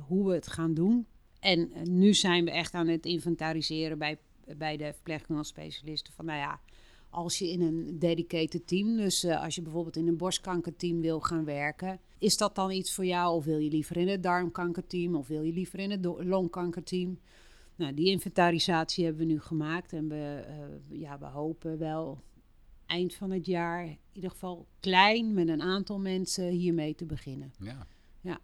hoe 0.00 0.26
we 0.26 0.34
het 0.34 0.46
gaan 0.46 0.74
doen. 0.74 1.06
En 1.40 1.70
nu 1.82 2.14
zijn 2.14 2.44
we 2.44 2.50
echt 2.50 2.74
aan 2.74 2.88
het 2.88 3.06
inventariseren 3.06 3.98
bij, 3.98 4.18
bij 4.56 4.76
de 4.76 4.92
verpleegkundige 4.92 5.48
specialisten. 5.48 6.12
Van 6.12 6.24
nou 6.24 6.38
ja, 6.38 6.60
als 7.14 7.38
je 7.38 7.50
in 7.50 7.60
een 7.60 7.98
dedicated 7.98 8.66
team, 8.66 8.96
dus 8.96 9.24
eh, 9.24 9.42
als 9.42 9.54
je 9.54 9.62
bijvoorbeeld 9.62 9.96
in 9.96 10.08
een 10.08 10.16
borstkankerteam 10.16 11.00
wil 11.00 11.20
gaan 11.20 11.44
werken, 11.44 12.00
is 12.18 12.36
dat 12.36 12.54
dan 12.54 12.70
iets 12.70 12.92
voor 12.94 13.06
jou? 13.06 13.34
Of 13.34 13.44
wil 13.44 13.58
je 13.58 13.70
liever 13.70 13.96
in 13.96 14.08
het 14.08 14.22
darmkankerteam? 14.22 15.14
Of 15.14 15.28
wil 15.28 15.42
je 15.42 15.52
liever 15.52 15.78
in 15.78 15.90
het 15.90 16.04
longkankerteam? 16.04 17.18
Nou, 17.76 17.94
die 17.94 18.10
inventarisatie 18.10 19.04
hebben 19.04 19.26
we 19.26 19.32
nu 19.32 19.40
gemaakt 19.40 19.92
en 19.92 20.08
we, 20.08 20.44
eh, 20.46 21.00
ja, 21.00 21.18
we 21.18 21.26
hopen 21.26 21.78
wel 21.78 22.20
eind 22.86 23.14
van 23.14 23.30
het 23.30 23.46
jaar 23.46 23.84
in 23.84 23.98
ieder 24.12 24.30
geval 24.30 24.66
klein 24.80 25.34
met 25.34 25.48
een 25.48 25.62
aantal 25.62 25.98
mensen 25.98 26.48
hiermee 26.48 26.94
te 26.94 27.04
beginnen. 27.04 27.52
Ja. 27.58 27.86
Ja. 28.20 28.38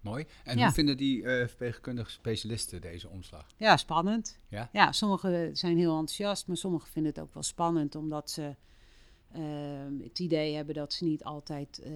Mooi. 0.00 0.26
En 0.44 0.58
Ja. 0.58 0.64
hoe 0.64 0.72
vinden 0.74 0.96
die 0.96 1.22
eh, 1.24 1.46
verpleegkundige 1.46 2.10
specialisten 2.10 2.80
deze 2.80 3.08
omslag? 3.08 3.46
Ja, 3.56 3.76
spannend. 3.76 4.38
Ja? 4.48 4.68
Ja, 4.72 4.92
sommigen 4.92 5.56
zijn 5.56 5.76
heel 5.78 5.90
enthousiast, 5.90 6.46
maar 6.46 6.56
sommigen 6.56 6.88
vinden 6.88 7.12
het 7.12 7.20
ook 7.22 7.34
wel 7.34 7.42
spannend 7.42 7.94
omdat 7.94 8.30
ze 8.30 8.54
eh, 9.32 9.42
het 10.02 10.18
idee 10.18 10.54
hebben 10.54 10.74
dat 10.74 10.92
ze 10.92 11.04
niet 11.04 11.24
altijd. 11.24 11.78
eh, 11.78 11.92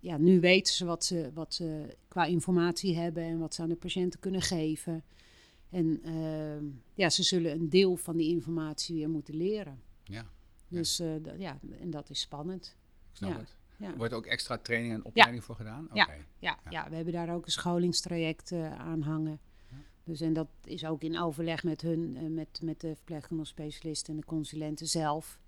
ja, 0.00 0.16
nu 0.16 0.40
weten 0.40 0.74
ze 0.74 0.84
wat, 0.84 1.04
ze 1.04 1.30
wat 1.34 1.54
ze 1.54 1.96
qua 2.08 2.24
informatie 2.24 2.96
hebben 2.96 3.22
en 3.22 3.38
wat 3.38 3.54
ze 3.54 3.62
aan 3.62 3.68
de 3.68 3.76
patiënten 3.76 4.20
kunnen 4.20 4.42
geven. 4.42 5.04
En 5.70 6.00
eh, 6.02 6.68
ja, 6.94 7.10
ze 7.10 7.22
zullen 7.22 7.52
een 7.52 7.70
deel 7.70 7.96
van 7.96 8.16
die 8.16 8.28
informatie 8.30 8.94
weer 8.94 9.10
moeten 9.10 9.34
leren. 9.36 9.80
Ja, 10.04 10.26
Dus 10.68 10.98
eh, 10.98 11.38
ja, 11.38 11.58
en 11.80 11.90
dat 11.90 12.10
is 12.10 12.20
spannend. 12.20 12.76
ik 13.10 13.16
snap 13.16 13.30
Ja. 13.30 13.38
het. 13.38 13.56
Ja. 13.82 13.96
Wordt 13.96 14.12
ook 14.12 14.26
extra 14.26 14.58
training 14.58 14.92
en 14.92 15.04
opleiding 15.04 15.44
voor 15.44 15.54
gedaan? 15.54 15.84
Oké. 15.84 15.94
Ja. 15.94 16.08
Ja, 16.38 16.58
ja. 16.70 16.88
we 16.88 16.94
hebben 16.94 17.12
daar 17.12 17.34
ook 17.34 17.44
een 17.44 17.52
scholingstraject 17.52 18.52
eh, 18.52 18.78
aan 18.78 19.02
hangen. 19.02 19.40
Dus 20.04 20.20
en 20.20 20.32
dat 20.32 20.48
is 20.64 20.84
ook 20.84 21.02
in 21.02 21.18
overleg 21.18 21.64
met 21.64 21.80
hun, 21.80 22.16
eh, 22.16 22.22
met, 22.22 22.60
met 22.62 22.80
de 22.80 22.94
verpleegkundige 22.94 23.48
specialisten 23.48 24.14
en 24.14 24.20
de 24.20 24.26
consulenten 24.26 24.86
zelf. 24.86 25.38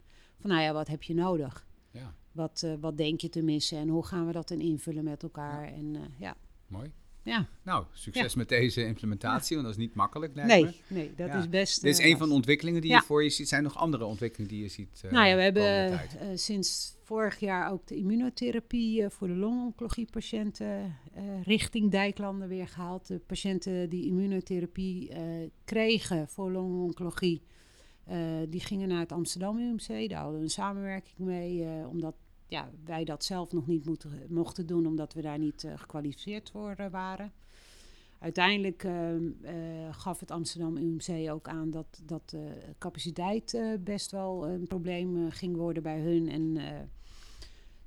Van 0.41 0.51
nou 0.51 0.63
ja, 0.63 0.73
wat 0.73 0.89
heb 0.89 1.03
je 1.03 1.15
nodig? 1.15 1.67
Ja. 1.91 2.15
wat, 2.33 2.67
wat 2.81 2.97
denk 2.97 3.21
je 3.21 3.29
te 3.29 3.43
missen 3.43 3.79
en 3.79 3.89
hoe 3.89 4.07
gaan 4.07 4.27
we 4.27 4.33
dat 4.33 4.49
dan 4.49 4.61
invullen 4.61 5.05
met 5.05 5.23
elkaar. 5.23 5.73
En, 5.73 5.97
ja. 6.19 6.37
Mooi. 6.67 6.93
Ja. 7.25 7.49
Nou, 7.63 7.85
succes 7.93 8.35
met 8.35 8.49
deze 8.49 8.87
implementatie, 8.87 9.57
want 9.57 9.69
dat 9.69 9.77
is 9.79 9.83
niet 9.83 9.95
makkelijk. 9.95 10.35
Nee, 10.35 10.81
nee, 10.87 11.15
dat 11.17 11.35
is 11.35 11.49
best. 11.49 11.83
Dit 11.83 11.99
is 11.99 12.05
een 12.05 12.19
van 12.19 12.29
de 12.29 12.35
ontwikkelingen 12.35 12.81
die 12.81 12.93
je 12.93 13.01
voor 13.01 13.23
je 13.23 13.31
ziet. 13.31 13.49
Zijn 13.49 13.65
er 13.65 13.71
nog 13.71 13.79
andere 13.79 14.05
ontwikkelingen 14.05 14.55
die 14.55 14.63
je 14.63 14.69
ziet? 14.69 15.03
Uh, 15.05 15.13
nou 15.13 15.27
ja, 15.27 15.37
we 15.37 15.43
hebben 15.43 15.93
uh, 15.93 15.99
sinds 16.35 16.97
vorig 17.03 17.39
jaar 17.39 17.73
ook 17.73 17.87
de 17.87 17.97
immunotherapie 17.97 19.09
voor 19.09 19.29
de 19.29 19.35
longoncologie-patiënten 19.35 20.97
richting 21.45 21.91
Dijklanden 21.91 22.49
weer 22.49 22.69
gehaald. 22.69 23.07
De 23.07 23.19
patiënten 23.19 23.89
die 23.89 24.07
immunotherapie 24.07 25.13
kregen 25.65 26.29
voor 26.29 26.51
longoncologie, 26.51 27.43
die 28.49 28.61
gingen 28.61 28.89
naar 28.89 29.01
het 29.01 29.13
Amsterdam 29.13 29.59
UMC. 29.59 30.09
Daar 30.09 30.21
hadden 30.21 30.39
we 30.39 30.45
een 30.45 30.51
samenwerking 30.51 31.19
mee, 31.19 31.67
omdat 31.87 32.15
ja, 32.47 32.71
wij 32.85 33.05
dat 33.05 33.25
zelf 33.25 33.53
nog 33.53 33.67
niet 33.67 33.85
mochten 34.29 34.67
doen, 34.67 34.87
omdat 34.87 35.13
we 35.13 35.21
daar 35.21 35.39
niet 35.39 35.65
uh, 35.65 35.73
gekwalificeerd 35.77 36.51
voor 36.51 36.75
uh, 36.81 36.87
waren. 36.91 37.33
Uiteindelijk 38.19 38.85
uh, 38.85 39.17
gaf 39.91 40.21
het 40.21 40.31
Amsterdam 40.31 40.77
UMC 40.77 41.31
ook 41.31 41.49
aan 41.49 41.71
dat, 41.71 42.03
dat 42.05 42.31
de 42.31 42.75
capaciteit 42.79 43.59
best 43.81 44.11
wel 44.11 44.49
een 44.49 44.67
probleem 44.67 45.31
ging 45.31 45.57
worden 45.57 45.83
bij 45.83 46.01
hun. 46.01 46.29
En 46.29 46.59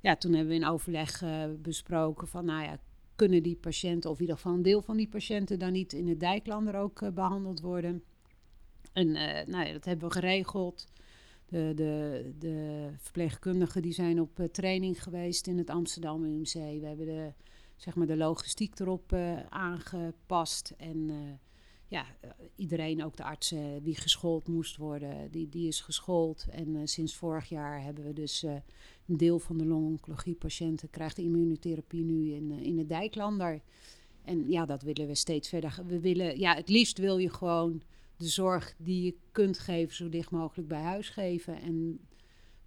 ja, 0.00 0.16
toen 0.16 0.32
hebben 0.32 0.48
we 0.48 0.60
in 0.60 0.66
overleg 0.66 1.22
besproken 1.62 2.28
van, 2.28 2.44
nou 2.44 2.62
ja, 2.62 2.78
kunnen 3.16 3.42
die 3.42 3.56
patiënten, 3.56 4.10
of 4.10 4.16
in 4.16 4.22
ieder 4.22 4.36
geval 4.36 4.52
een 4.54 4.62
deel 4.62 4.82
van 4.82 4.96
die 4.96 5.08
patiënten, 5.08 5.58
dan 5.58 5.72
niet 5.72 5.92
in 5.92 6.08
het 6.08 6.20
Dijklander 6.20 6.74
ook 6.74 7.14
behandeld 7.14 7.60
worden? 7.60 8.02
En 8.92 9.12
nou 9.46 9.66
ja, 9.66 9.72
dat 9.72 9.84
hebben 9.84 10.08
we 10.08 10.14
geregeld. 10.14 10.86
De, 11.48 11.72
de, 11.74 12.32
de 12.38 12.88
verpleegkundigen 12.96 13.82
die 13.82 13.92
zijn 13.92 14.20
op 14.20 14.38
uh, 14.38 14.46
training 14.46 15.02
geweest 15.02 15.46
in 15.46 15.58
het 15.58 15.70
Amsterdam 15.70 16.24
UMC. 16.24 16.52
We 16.52 16.86
hebben 16.86 17.06
de, 17.06 17.32
zeg 17.76 17.94
maar 17.94 18.06
de 18.06 18.16
logistiek 18.16 18.78
erop 18.78 19.12
uh, 19.12 19.46
aangepast. 19.48 20.74
En 20.76 20.96
uh, 20.96 21.16
ja, 21.86 22.06
iedereen, 22.56 23.04
ook 23.04 23.16
de 23.16 23.24
artsen 23.24 23.82
die 23.82 23.96
geschoold 23.96 24.48
moest 24.48 24.76
worden, 24.76 25.30
die, 25.30 25.48
die 25.48 25.68
is 25.68 25.80
geschoold. 25.80 26.46
En 26.50 26.88
sinds 26.88 27.14
vorig 27.14 27.48
jaar 27.48 27.82
hebben 27.82 28.04
we 28.04 28.12
dus 28.12 28.42
een 29.06 29.16
deel 29.16 29.38
van 29.38 29.58
de 29.58 29.66
longoncologie-patiënten 29.66 30.90
krijgt 30.90 31.18
immunotherapie 31.18 32.04
nu 32.04 32.32
in, 32.32 32.50
in 32.50 32.78
het 32.78 32.88
Dijklander. 32.88 33.60
En 34.24 34.50
ja, 34.50 34.66
dat 34.66 34.82
willen 34.82 35.06
we 35.06 35.14
steeds 35.14 35.48
verder. 35.48 35.78
We 35.86 36.00
willen, 36.00 36.38
ja, 36.38 36.54
het 36.54 36.68
liefst 36.68 36.98
wil 36.98 37.18
je 37.18 37.30
gewoon 37.30 37.82
de 38.18 38.28
zorg 38.28 38.74
die 38.78 39.04
je 39.04 39.16
kunt 39.32 39.58
geven 39.58 39.94
zo 39.94 40.08
dicht 40.08 40.30
mogelijk 40.30 40.68
bij 40.68 40.82
huis 40.82 41.08
geven. 41.08 41.60
En 41.60 42.00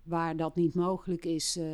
waar 0.04 0.36
dat 0.36 0.56
niet 0.56 0.74
mogelijk 0.74 1.26
is, 1.26 1.58
uh, 1.58 1.66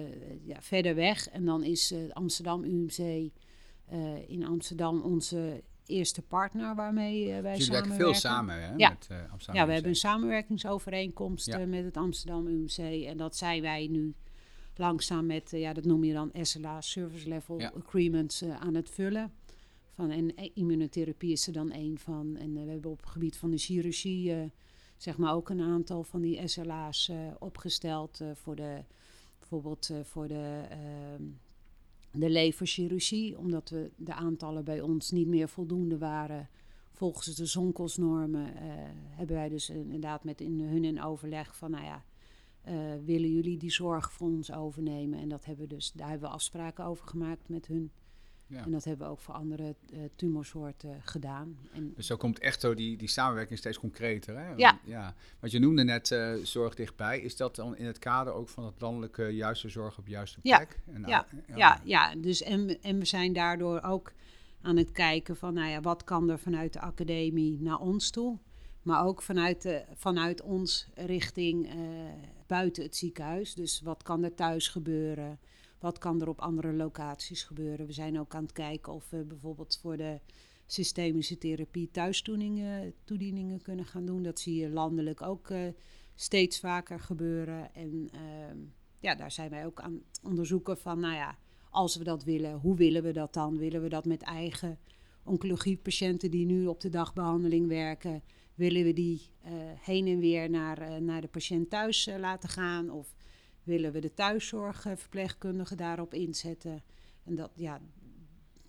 ja, 0.45 0.61
verder 0.61 0.95
weg. 0.95 1.29
En 1.29 1.45
dan 1.45 1.63
is 1.63 1.91
uh, 1.91 2.11
Amsterdam 2.11 2.63
UMC 2.63 2.97
uh, 2.97 4.29
in 4.29 4.45
Amsterdam 4.45 5.01
onze 5.01 5.63
eerste 5.85 6.21
partner 6.21 6.75
waarmee 6.75 7.25
wij 7.25 7.57
Jullie 7.57 7.61
samenwerken. 7.61 7.89
werken 7.89 8.05
veel 8.05 8.13
samen 8.13 8.55
hè, 8.55 8.73
ja. 8.75 8.89
met 8.89 9.09
Amsterdam 9.31 9.55
Ja, 9.61 9.67
we 9.67 9.73
hebben 9.73 9.91
een 9.91 9.97
samenwerkingsovereenkomst 9.97 11.45
ja. 11.45 11.65
met 11.65 11.83
het 11.83 11.97
Amsterdam 11.97 12.47
UMC. 12.47 13.05
En 13.05 13.17
dat 13.17 13.35
zijn 13.35 13.61
wij 13.61 13.87
nu 13.87 14.13
langzaam 14.75 15.25
met, 15.25 15.51
ja, 15.51 15.73
dat 15.73 15.85
noem 15.85 16.03
je 16.03 16.13
dan 16.13 16.29
SLA, 16.41 16.81
Service 16.81 17.27
Level. 17.27 17.61
Agreements, 17.61 18.43
aan 18.43 18.73
het 18.73 18.89
vullen. 18.89 19.31
Van, 19.97 20.09
en 20.09 20.35
immunotherapie 20.53 21.31
is 21.31 21.47
er 21.47 21.53
dan 21.53 21.71
één 21.71 21.97
van. 21.97 22.35
En 22.35 22.55
uh, 22.55 22.63
we 22.63 22.69
hebben 22.69 22.91
op 22.91 22.99
het 22.99 23.09
gebied 23.09 23.37
van 23.37 23.51
de 23.51 23.57
chirurgie 23.57 24.29
uh, 24.29 24.43
zeg 24.97 25.17
maar 25.17 25.33
ook 25.33 25.49
een 25.49 25.61
aantal 25.61 26.03
van 26.03 26.21
die 26.21 26.47
SLA's 26.47 27.11
opgesteld. 27.39 28.21
voor 28.33 28.55
de, 28.55 28.83
bijvoorbeeld 29.39 29.91
voor 30.03 30.27
de, 30.27 30.65
ehm, 30.69 31.23
de 32.11 32.29
leverchirurgie. 32.29 33.37
Omdat 33.37 33.69
we 33.69 33.91
de 33.95 34.13
aantallen 34.13 34.63
bij 34.63 34.81
ons 34.81 35.11
niet 35.11 35.27
meer 35.27 35.49
voldoende 35.49 35.97
waren. 35.97 36.49
Volgens 36.91 37.35
de 37.35 37.45
zonkelsnormen 37.45 38.51
hebben 39.09 39.35
wij 39.35 39.49
dus 39.49 39.69
inderdaad 39.69 40.23
met 40.23 40.41
in, 40.41 40.59
hun 40.59 40.83
in 40.83 41.01
overleg 41.01 41.55
van 41.55 41.71
nou 41.71 41.83
ja... 41.83 42.03
willen 43.05 43.31
jullie 43.31 43.57
die 43.57 43.71
zorg 43.71 44.11
voor 44.11 44.29
ons 44.29 44.51
overnemen? 44.51 45.19
En 45.19 45.29
dat 45.29 45.45
hebben 45.45 45.67
we 45.67 45.75
dus, 45.75 45.91
daar 45.91 46.09
hebben 46.09 46.29
we 46.29 46.35
afspraken 46.35 46.85
over 46.85 47.07
gemaakt 47.07 47.49
met 47.49 47.67
hun. 47.67 47.91
Ja. 48.47 48.63
En 48.63 48.71
dat 48.71 48.83
hebben 48.83 49.05
we 49.07 49.11
ook 49.11 49.19
voor 49.19 49.33
andere 49.33 49.75
uh, 49.93 49.99
tumorsoorten 50.15 51.01
gedaan. 51.01 51.57
En 51.71 51.93
dus 51.95 52.07
zo 52.07 52.17
komt 52.17 52.39
echt 52.39 52.61
zo 52.61 52.73
die, 52.73 52.97
die 52.97 53.07
samenwerking 53.07 53.59
steeds 53.59 53.79
concreter. 53.79 54.37
Hè? 54.37 54.53
Ja. 54.55 54.79
ja. 54.83 55.15
Want 55.39 55.51
je 55.51 55.59
noemde 55.59 55.83
net 55.83 56.11
uh, 56.11 56.33
zorg 56.43 56.75
dichtbij. 56.75 57.19
Is 57.19 57.35
dat 57.35 57.55
dan 57.55 57.77
in 57.77 57.85
het 57.85 57.99
kader 57.99 58.33
ook 58.33 58.49
van 58.49 58.65
het 58.65 58.81
landelijke 58.81 59.23
juiste 59.23 59.69
zorg 59.69 59.97
op 59.97 60.07
juiste 60.07 60.39
plek? 60.39 60.79
Ja, 60.85 60.93
en, 60.93 61.01
ja. 61.01 61.25
ja. 61.47 61.55
ja, 61.55 61.81
ja. 61.83 62.15
Dus 62.15 62.41
en, 62.41 62.81
en 62.81 62.99
we 62.99 63.05
zijn 63.05 63.33
daardoor 63.33 63.81
ook 63.81 64.11
aan 64.61 64.77
het 64.77 64.91
kijken 64.91 65.35
van, 65.35 65.53
nou 65.53 65.69
ja, 65.69 65.81
wat 65.81 66.03
kan 66.03 66.29
er 66.29 66.39
vanuit 66.39 66.73
de 66.73 66.79
academie 66.79 67.61
naar 67.61 67.79
ons 67.79 68.09
toe? 68.09 68.37
Maar 68.81 69.05
ook 69.05 69.21
vanuit, 69.21 69.61
de, 69.61 69.83
vanuit 69.93 70.41
ons 70.41 70.87
richting 70.95 71.65
uh, 71.65 71.73
buiten 72.47 72.83
het 72.83 72.95
ziekenhuis. 72.95 73.53
Dus 73.53 73.81
wat 73.81 74.03
kan 74.03 74.23
er 74.23 74.35
thuis 74.35 74.67
gebeuren? 74.67 75.39
Wat 75.79 75.97
kan 75.97 76.21
er 76.21 76.29
op 76.29 76.39
andere 76.39 76.73
locaties 76.73 77.43
gebeuren? 77.43 77.85
We 77.85 77.93
zijn 77.93 78.19
ook 78.19 78.35
aan 78.35 78.43
het 78.43 78.51
kijken 78.51 78.93
of 78.93 79.09
we 79.09 79.23
bijvoorbeeld 79.23 79.79
voor 79.81 79.97
de 79.97 80.19
systemische 80.65 81.37
therapie 81.37 81.91
thuistoedieningen 81.91 83.61
kunnen 83.61 83.85
gaan 83.85 84.05
doen. 84.05 84.23
Dat 84.23 84.39
zie 84.39 84.55
je 84.55 84.69
landelijk 84.69 85.21
ook 85.21 85.49
uh, 85.49 85.59
steeds 86.15 86.59
vaker 86.59 86.99
gebeuren. 86.99 87.73
En 87.73 88.09
uh, 88.13 88.19
ja, 88.99 89.15
daar 89.15 89.31
zijn 89.31 89.49
wij 89.49 89.65
ook 89.65 89.81
aan 89.81 89.93
het 89.93 90.19
onderzoeken 90.23 90.77
van, 90.77 90.99
nou 90.99 91.15
ja, 91.15 91.37
als 91.69 91.95
we 91.95 92.03
dat 92.03 92.23
willen, 92.23 92.53
hoe 92.53 92.75
willen 92.75 93.03
we 93.03 93.11
dat 93.11 93.33
dan? 93.33 93.57
Willen 93.57 93.81
we 93.81 93.89
dat 93.89 94.05
met 94.05 94.21
eigen 94.21 94.79
oncologiepatiënten 95.23 96.31
die 96.31 96.45
nu 96.45 96.65
op 96.65 96.81
de 96.81 96.89
dagbehandeling 96.89 97.67
werken? 97.67 98.23
Willen 98.55 98.83
we 98.83 98.93
die 98.93 99.21
uh, 99.45 99.51
heen 99.79 100.07
en 100.07 100.19
weer 100.19 100.49
naar, 100.49 101.01
naar 101.01 101.21
de 101.21 101.27
patiënt 101.27 101.69
thuis 101.69 102.09
laten 102.19 102.49
gaan? 102.49 102.89
Of 102.89 103.15
willen 103.67 103.91
we 103.91 103.99
de 103.99 104.13
thuiszorgverpleegkundigen 104.13 105.77
daarop 105.77 106.13
inzetten. 106.13 106.83
En 107.23 107.35
dat, 107.35 107.51
ja, 107.53 107.79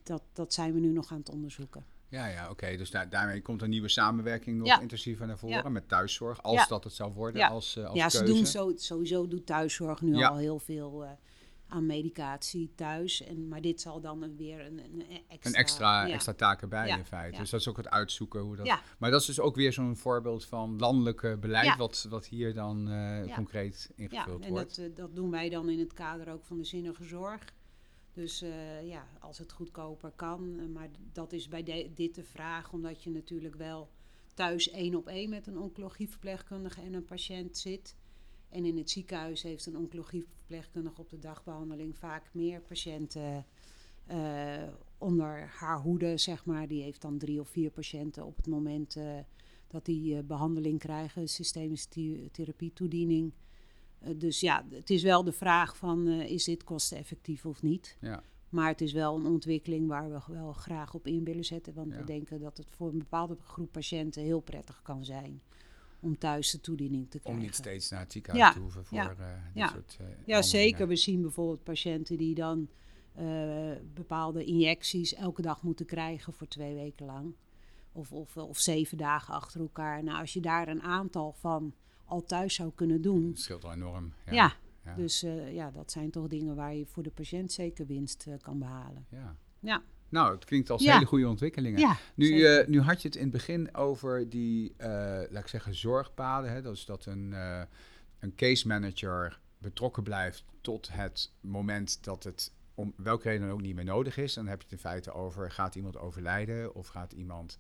dat, 0.03 0.23
dat 0.33 0.53
zijn 0.53 0.75
we 0.75 0.81
nu 0.81 0.93
nog 0.93 1.13
aan 1.13 1.19
het 1.19 1.31
onderzoeken. 1.31 1.85
Ja, 2.09 2.27
ja 2.27 2.51
oké. 2.51 2.77
Dus 2.77 2.91
daar, 2.91 3.11
daarmee 3.11 3.43
komt 3.43 3.63
een 3.63 3.71
nieuwe 3.71 3.89
samenwerking 3.89 4.59
nog 4.59 4.67
ja. 4.67 4.81
intensiever 4.81 5.27
naar 5.27 5.39
voren 5.39 5.63
ja. 5.63 5.69
met 5.69 5.89
thuiszorg, 5.89 6.43
als 6.43 6.55
ja. 6.55 6.67
dat 6.67 6.85
het 6.85 6.93
zou 6.93 7.13
worden 7.13 7.49
als, 7.49 7.77
uh, 7.77 7.85
als 7.85 7.99
Ja, 7.99 8.09
ze 8.09 8.25
doen 8.25 8.47
zo, 8.47 8.73
sowieso 8.77 9.29
doet 9.29 9.47
thuiszorg 9.47 10.01
nu 10.01 10.23
al 10.23 10.37
heel 10.37 10.59
veel 10.59 11.05
uh, 11.05 11.11
aan 11.69 11.87
medicatie 11.87 12.73
thuis. 12.75 13.23
En, 13.23 13.49
maar 13.49 13.61
dit 13.61 13.81
zal 13.81 14.01
dan 14.01 14.37
weer 14.37 14.67
een, 14.67 14.79
een 14.79 15.03
extra... 15.29 15.51
Een 15.51 15.55
extra, 15.55 16.09
extra 16.09 16.33
taak 16.33 16.63
erbij 16.63 16.89
in 16.89 17.05
feite. 17.05 17.39
Dus 17.39 17.51
dat 17.51 17.61
is 17.61 17.69
ook 17.69 17.77
het 17.77 17.89
uitzoeken 17.89 18.41
hoe 18.41 18.57
dat... 18.57 18.81
Maar 18.99 19.11
dat 19.11 19.21
is 19.21 19.27
dus 19.27 19.41
ook 19.41 19.57
weer 19.57 19.73
zo'n 19.73 19.97
voorbeeld 19.97 20.45
van 20.45 20.79
landelijke 20.79 21.37
beleid... 21.41 21.77
Wat, 21.77 22.07
wat 22.11 22.27
hier 22.27 22.55
dan 22.55 22.89
uh, 22.91 23.35
concreet 23.35 23.91
ingevuld 23.95 24.45
en 24.45 24.51
wordt. 24.51 24.77
Ja, 24.77 24.83
dat, 24.83 24.97
dat 24.97 25.15
doen 25.15 25.31
wij 25.31 25.49
dan 25.49 25.69
in 25.69 25.79
het 25.79 25.93
kader 25.93 26.33
ook 26.33 26.45
van 26.45 26.59
de 26.59 26.65
zinnige 26.65 27.05
zorg. 27.05 27.45
Dus 28.13 28.43
uh, 28.43 28.87
ja, 28.87 29.07
als 29.21 29.39
het 29.39 29.53
goedkoper 29.53 30.13
kan. 30.17 30.73
Maar 30.73 30.89
dat 31.13 31.33
is 31.33 31.49
bij 31.49 31.63
de, 31.63 31.91
dit 31.95 32.15
de 32.15 32.25
vraag, 32.25 32.73
omdat 32.73 33.03
je 33.03 33.11
natuurlijk 33.11 33.55
wel 33.55 33.91
thuis 34.35 34.71
één 34.71 34.95
op 34.95 35.07
één 35.07 35.31
met 35.31 35.47
een 35.47 35.59
oncologieverpleegkundige 35.59 36.81
en 36.81 36.95
een 36.95 37.05
patiënt 37.05 37.59
zit. 37.59 37.97
En 38.49 38.65
in 38.65 38.77
het 38.77 38.91
ziekenhuis 38.91 39.43
heeft 39.43 39.67
een 39.67 39.77
oncologieverpleegkundige 39.77 41.01
op 41.01 41.11
de 41.11 41.19
dagbehandeling 41.19 41.97
vaak 41.97 42.31
meer 42.33 42.61
patiënten 42.61 43.47
uh, 44.11 44.63
onder 44.99 45.51
haar 45.57 45.81
hoede, 45.81 46.17
zeg 46.17 46.45
maar. 46.45 46.69
Die 46.69 46.83
heeft 46.83 47.01
dan 47.03 47.19
drie 47.19 47.41
of 47.41 47.49
vier 47.49 47.71
patiënten 47.71 48.25
op 48.25 48.37
het 48.37 48.47
moment 48.47 48.97
uh, 48.97 49.19
dat 49.67 49.85
die 49.85 50.15
uh, 50.15 50.19
behandeling 50.23 50.79
krijgen, 50.79 51.29
systemische 51.29 52.29
therapie 52.33 52.73
toediening. 52.73 53.33
dus 54.17 54.41
ja, 54.41 54.65
het 54.71 54.91
is 54.91 55.03
wel 55.03 55.25
de 55.25 55.33
vraag 55.33 55.77
van 55.77 56.09
is 56.09 56.45
dit 56.45 56.65
kosteneffectief 56.65 57.47
of 57.47 57.63
niet. 57.63 57.97
Ja. 58.01 58.23
Maar 58.49 58.69
het 58.69 58.81
is 58.81 58.93
wel 58.93 59.17
een 59.17 59.27
ontwikkeling 59.27 59.89
waar 59.89 60.11
we 60.11 60.33
wel 60.33 60.53
graag 60.53 60.95
op 60.95 61.07
in 61.07 61.25
willen 61.25 61.45
zetten. 61.45 61.75
Want 61.75 61.93
ja. 61.93 61.99
we 61.99 62.05
denken 62.05 62.41
dat 62.41 62.57
het 62.57 62.71
voor 62.71 62.89
een 62.89 62.99
bepaalde 62.99 63.37
groep 63.43 63.73
patiënten 63.73 64.23
heel 64.23 64.41
prettig 64.41 64.83
kan 64.83 65.05
zijn 65.05 65.41
om 66.01 66.19
thuis 66.19 66.51
de 66.51 66.61
toediening 66.61 67.11
te 67.11 67.19
krijgen. 67.19 67.41
Om 67.41 67.47
niet 67.47 67.55
steeds 67.55 67.91
naar 67.91 68.01
het 68.01 68.13
ziekenhuis 68.13 68.47
ja. 68.47 68.53
te 68.53 68.61
hoeven 68.61 68.85
voor 68.85 68.99
ja. 68.99 69.11
uh, 69.11 69.17
dit 69.17 69.27
ja. 69.55 69.69
soort 69.69 69.99
uh, 70.01 70.07
Ja, 70.25 70.43
zeker. 70.43 70.89
We 70.89 70.97
zien 70.97 71.23
bijvoorbeeld 71.23 71.63
patiënten 71.63 72.17
die 72.17 72.35
dan 72.35 72.69
uh, 73.21 73.73
bepaalde 73.95 74.45
injecties 74.45 75.15
elke 75.15 75.43
dag 75.43 75.63
moeten 75.63 75.87
krijgen 75.87 76.33
voor 76.33 76.49
twee 76.49 76.75
weken 76.75 77.07
lang. 77.07 77.35
Of, 77.93 78.13
of, 78.13 78.37
of 78.37 78.59
zeven 78.59 78.99
dagen 78.99 79.35
achter 79.35 79.61
elkaar. 79.61 80.03
Nou, 80.03 80.21
als 80.21 80.33
je 80.33 80.41
daar 80.41 80.69
een 80.69 80.83
aantal 80.83 81.33
van 81.33 81.75
al 82.05 82.25
thuis 82.25 82.55
zou 82.55 82.73
kunnen 82.75 83.03
doen. 83.03 83.31
Dat 83.31 83.41
scheelt 83.41 83.65
al 83.65 83.73
enorm. 83.73 84.13
Ja. 84.27 84.33
ja. 84.33 84.53
ja. 84.85 84.95
Dus 84.95 85.21
ja, 85.51 85.71
dat 85.71 85.91
zijn 85.91 86.11
toch 86.11 86.29
dingen 86.29 86.55
waar 86.55 86.75
je 86.75 86.87
voor 86.87 87.03
de 87.03 87.11
patiënt 87.11 87.53
zeker 87.53 87.87
winst 87.87 88.27
kan 88.41 88.59
behalen. 88.59 89.07
Ja. 89.11 89.37
ja. 89.59 89.83
Nou, 90.09 90.35
het 90.35 90.45
klinkt 90.45 90.71
als 90.71 90.83
ja. 90.83 90.95
hele 90.95 91.07
goede 91.07 91.29
ontwikkelingen. 91.29 91.81
Ja, 91.81 91.97
nu, 92.15 92.27
uh, 92.27 92.67
nu 92.67 92.81
had 92.81 93.03
je 93.03 93.09
het 93.09 93.17
in 93.17 93.23
het 93.23 93.33
begin 93.33 93.75
over 93.75 94.29
die, 94.29 94.75
uh, 94.79 94.87
laat 95.31 95.43
ik 95.43 95.49
zeggen, 95.49 95.75
zorgpaden. 95.75 96.51
Hè? 96.51 96.63
Dat 96.63 96.75
is 96.75 96.85
dat 96.85 97.07
een, 97.07 97.31
uh, 97.31 97.63
een 98.19 98.35
case 98.35 98.67
manager 98.67 99.41
betrokken 99.59 100.03
blijft 100.03 100.45
tot 100.61 100.89
het 100.93 101.33
moment 101.41 102.05
dat 102.05 102.25
het 102.25 102.53
om 102.75 102.93
welke 102.97 103.29
reden 103.29 103.47
dan 103.47 103.57
ook 103.57 103.63
niet 103.63 103.75
meer 103.75 103.85
nodig 103.85 104.17
is. 104.17 104.35
Dan 104.35 104.47
heb 104.47 104.59
je 104.59 104.65
het 104.65 104.73
in 104.73 104.79
feite 104.79 105.13
over, 105.13 105.51
gaat 105.51 105.75
iemand 105.75 105.97
overlijden 105.97 106.75
of 106.75 106.89
gaat 106.89 107.13
iemand, 107.13 107.59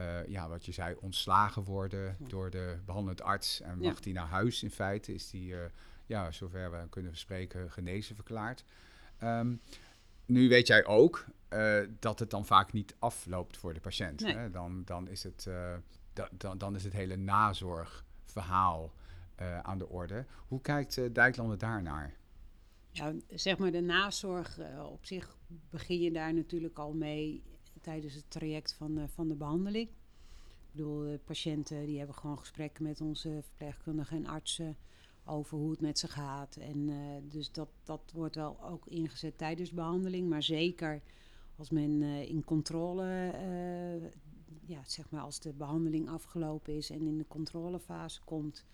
uh, 0.00 0.26
ja, 0.26 0.48
wat 0.48 0.66
je 0.66 0.72
zei, 0.72 0.96
ontslagen 1.00 1.62
worden 1.62 2.16
door 2.28 2.50
de 2.50 2.76
behandelend 2.84 3.22
arts 3.22 3.60
en 3.60 3.78
mag 3.78 4.00
die 4.00 4.14
naar 4.14 4.26
huis 4.26 4.62
in 4.62 4.70
feite, 4.70 5.14
is 5.14 5.30
die, 5.30 5.52
uh, 5.52 5.58
ja, 6.06 6.30
zover 6.30 6.70
we 6.70 6.88
kunnen 6.88 7.16
spreken, 7.16 7.70
genezen 7.70 8.14
verklaard. 8.14 8.64
Um, 9.22 9.60
nu 10.26 10.48
weet 10.48 10.66
jij 10.66 10.84
ook 10.84 11.24
uh, 11.52 11.88
dat 11.98 12.18
het 12.18 12.30
dan 12.30 12.46
vaak 12.46 12.72
niet 12.72 12.94
afloopt 12.98 13.56
voor 13.56 13.74
de 13.74 13.80
patiënt. 13.80 14.20
Nee. 14.20 14.34
Hè? 14.34 14.50
Dan, 14.50 14.82
dan, 14.84 15.08
is 15.08 15.22
het, 15.22 15.48
da, 16.12 16.28
dan, 16.32 16.58
dan 16.58 16.74
is 16.74 16.84
het 16.84 16.92
hele 16.92 17.16
nazorgverhaal 17.16 18.92
aan 19.62 19.78
de 19.78 19.88
orde. 19.88 20.24
Hoe 20.48 20.60
kijkt 20.60 21.14
Dijklander 21.14 21.58
daarnaar? 21.58 22.14
Ja, 22.90 23.14
zeg 23.28 23.58
maar 23.58 23.70
de 23.70 23.80
nazorg 23.80 24.58
op 24.90 25.04
zich 25.06 25.36
begin 25.70 26.00
je 26.00 26.12
daar 26.12 26.34
natuurlijk 26.34 26.78
al 26.78 26.92
mee 26.92 27.42
tijdens 27.80 28.14
het 28.14 28.30
traject 28.30 28.72
van, 28.72 29.08
van 29.08 29.28
de 29.28 29.34
behandeling. 29.34 29.88
Ik 29.88 30.76
bedoel, 30.76 30.98
de 30.98 31.20
patiënten 31.24 31.86
die 31.86 31.98
hebben 31.98 32.16
gewoon 32.16 32.38
gesprekken 32.38 32.82
met 32.82 33.00
onze 33.00 33.38
verpleegkundigen 33.42 34.16
en 34.16 34.26
artsen 34.26 34.76
over 35.24 35.58
hoe 35.58 35.70
het 35.70 35.80
met 35.80 35.98
ze 35.98 36.08
gaat. 36.08 36.56
En 36.56 36.88
uh, 36.88 36.96
dus 37.22 37.52
dat, 37.52 37.68
dat 37.84 38.00
wordt 38.14 38.34
wel 38.34 38.64
ook 38.64 38.86
ingezet 38.86 39.38
tijdens 39.38 39.68
de 39.68 39.74
behandeling. 39.74 40.28
Maar 40.28 40.42
zeker 40.42 41.02
als 41.60 41.70
men 41.70 42.02
in 42.02 42.44
controle, 42.44 43.32
ja, 44.66 44.82
zeg 44.86 45.10
maar 45.10 45.20
als 45.20 45.40
de 45.40 45.52
behandeling 45.52 46.08
afgelopen 46.08 46.76
is 46.76 46.90
en 46.90 47.06
in 47.06 47.18
de 47.18 47.26
controlefase 47.28 48.20
komt, 48.24 48.64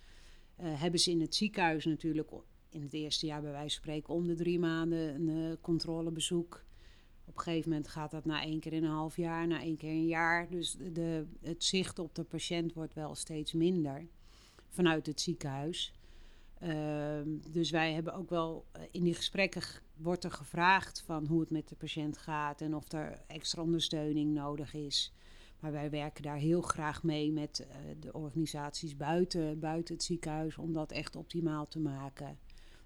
hebben 0.57 1.01
ze 1.01 1.11
in 1.11 1.21
het 1.21 1.35
ziekenhuis 1.35 1.85
natuurlijk 1.85 2.31
in 2.69 2.83
het 2.83 2.93
eerste 2.93 3.27
jaar 3.27 3.43
bij 3.43 3.51
wijze 3.51 3.75
van 3.75 3.85
spreken 3.85 4.15
om 4.15 4.27
de 4.27 4.35
drie 4.35 4.59
maanden 4.59 5.29
een 5.29 5.61
controlebezoek. 5.61 6.65
Op 7.25 7.37
een 7.37 7.43
gegeven 7.43 7.71
moment 7.71 7.89
gaat 7.89 8.11
dat 8.11 8.25
na 8.25 8.43
één 8.43 8.61
keer 8.61 8.73
in 8.73 8.85
een 8.85 8.91
half 8.91 9.17
jaar, 9.17 9.47
na 9.47 9.61
één 9.61 9.77
keer 9.77 9.91
een 9.91 10.07
jaar. 10.07 10.51
Dus 10.51 10.77
de, 10.93 11.27
het 11.41 11.65
zicht 11.65 11.99
op 11.99 12.15
de 12.15 12.25
patiënt 12.25 12.73
wordt 12.73 12.95
wel 12.95 13.15
steeds 13.15 13.53
minder 13.53 14.07
vanuit 14.69 15.07
het 15.07 15.21
ziekenhuis. 15.21 15.93
Uh, 16.63 17.21
dus 17.51 17.71
wij 17.71 17.93
hebben 17.93 18.15
ook 18.15 18.31
wel 18.31 18.67
uh, 18.77 18.83
in 18.91 19.03
die 19.03 19.15
gesprekken 19.15 19.63
wordt 19.97 20.25
er 20.25 20.31
gevraagd 20.31 21.03
van 21.07 21.27
hoe 21.27 21.41
het 21.41 21.51
met 21.51 21.69
de 21.69 21.75
patiënt 21.75 22.19
gaat 22.19 22.61
en 22.61 22.75
of 22.75 22.93
er 22.93 23.21
extra 23.27 23.63
ondersteuning 23.63 24.35
nodig 24.35 24.75
is. 24.75 25.13
Maar 25.61 25.73
wij 25.73 25.91
werken 25.91 26.23
daar 26.23 26.37
heel 26.37 26.61
graag 26.61 27.03
mee 27.03 27.33
met 27.33 27.67
uh, 27.69 27.77
de 28.01 28.13
organisaties 28.13 28.97
buiten, 28.97 29.59
buiten 29.59 29.95
het 29.95 30.05
ziekenhuis 30.05 30.59
om 30.59 30.73
dat 30.73 30.93
echt 30.93 31.17
optimaal 31.17 31.69
te 31.69 31.79
maken 31.79 32.39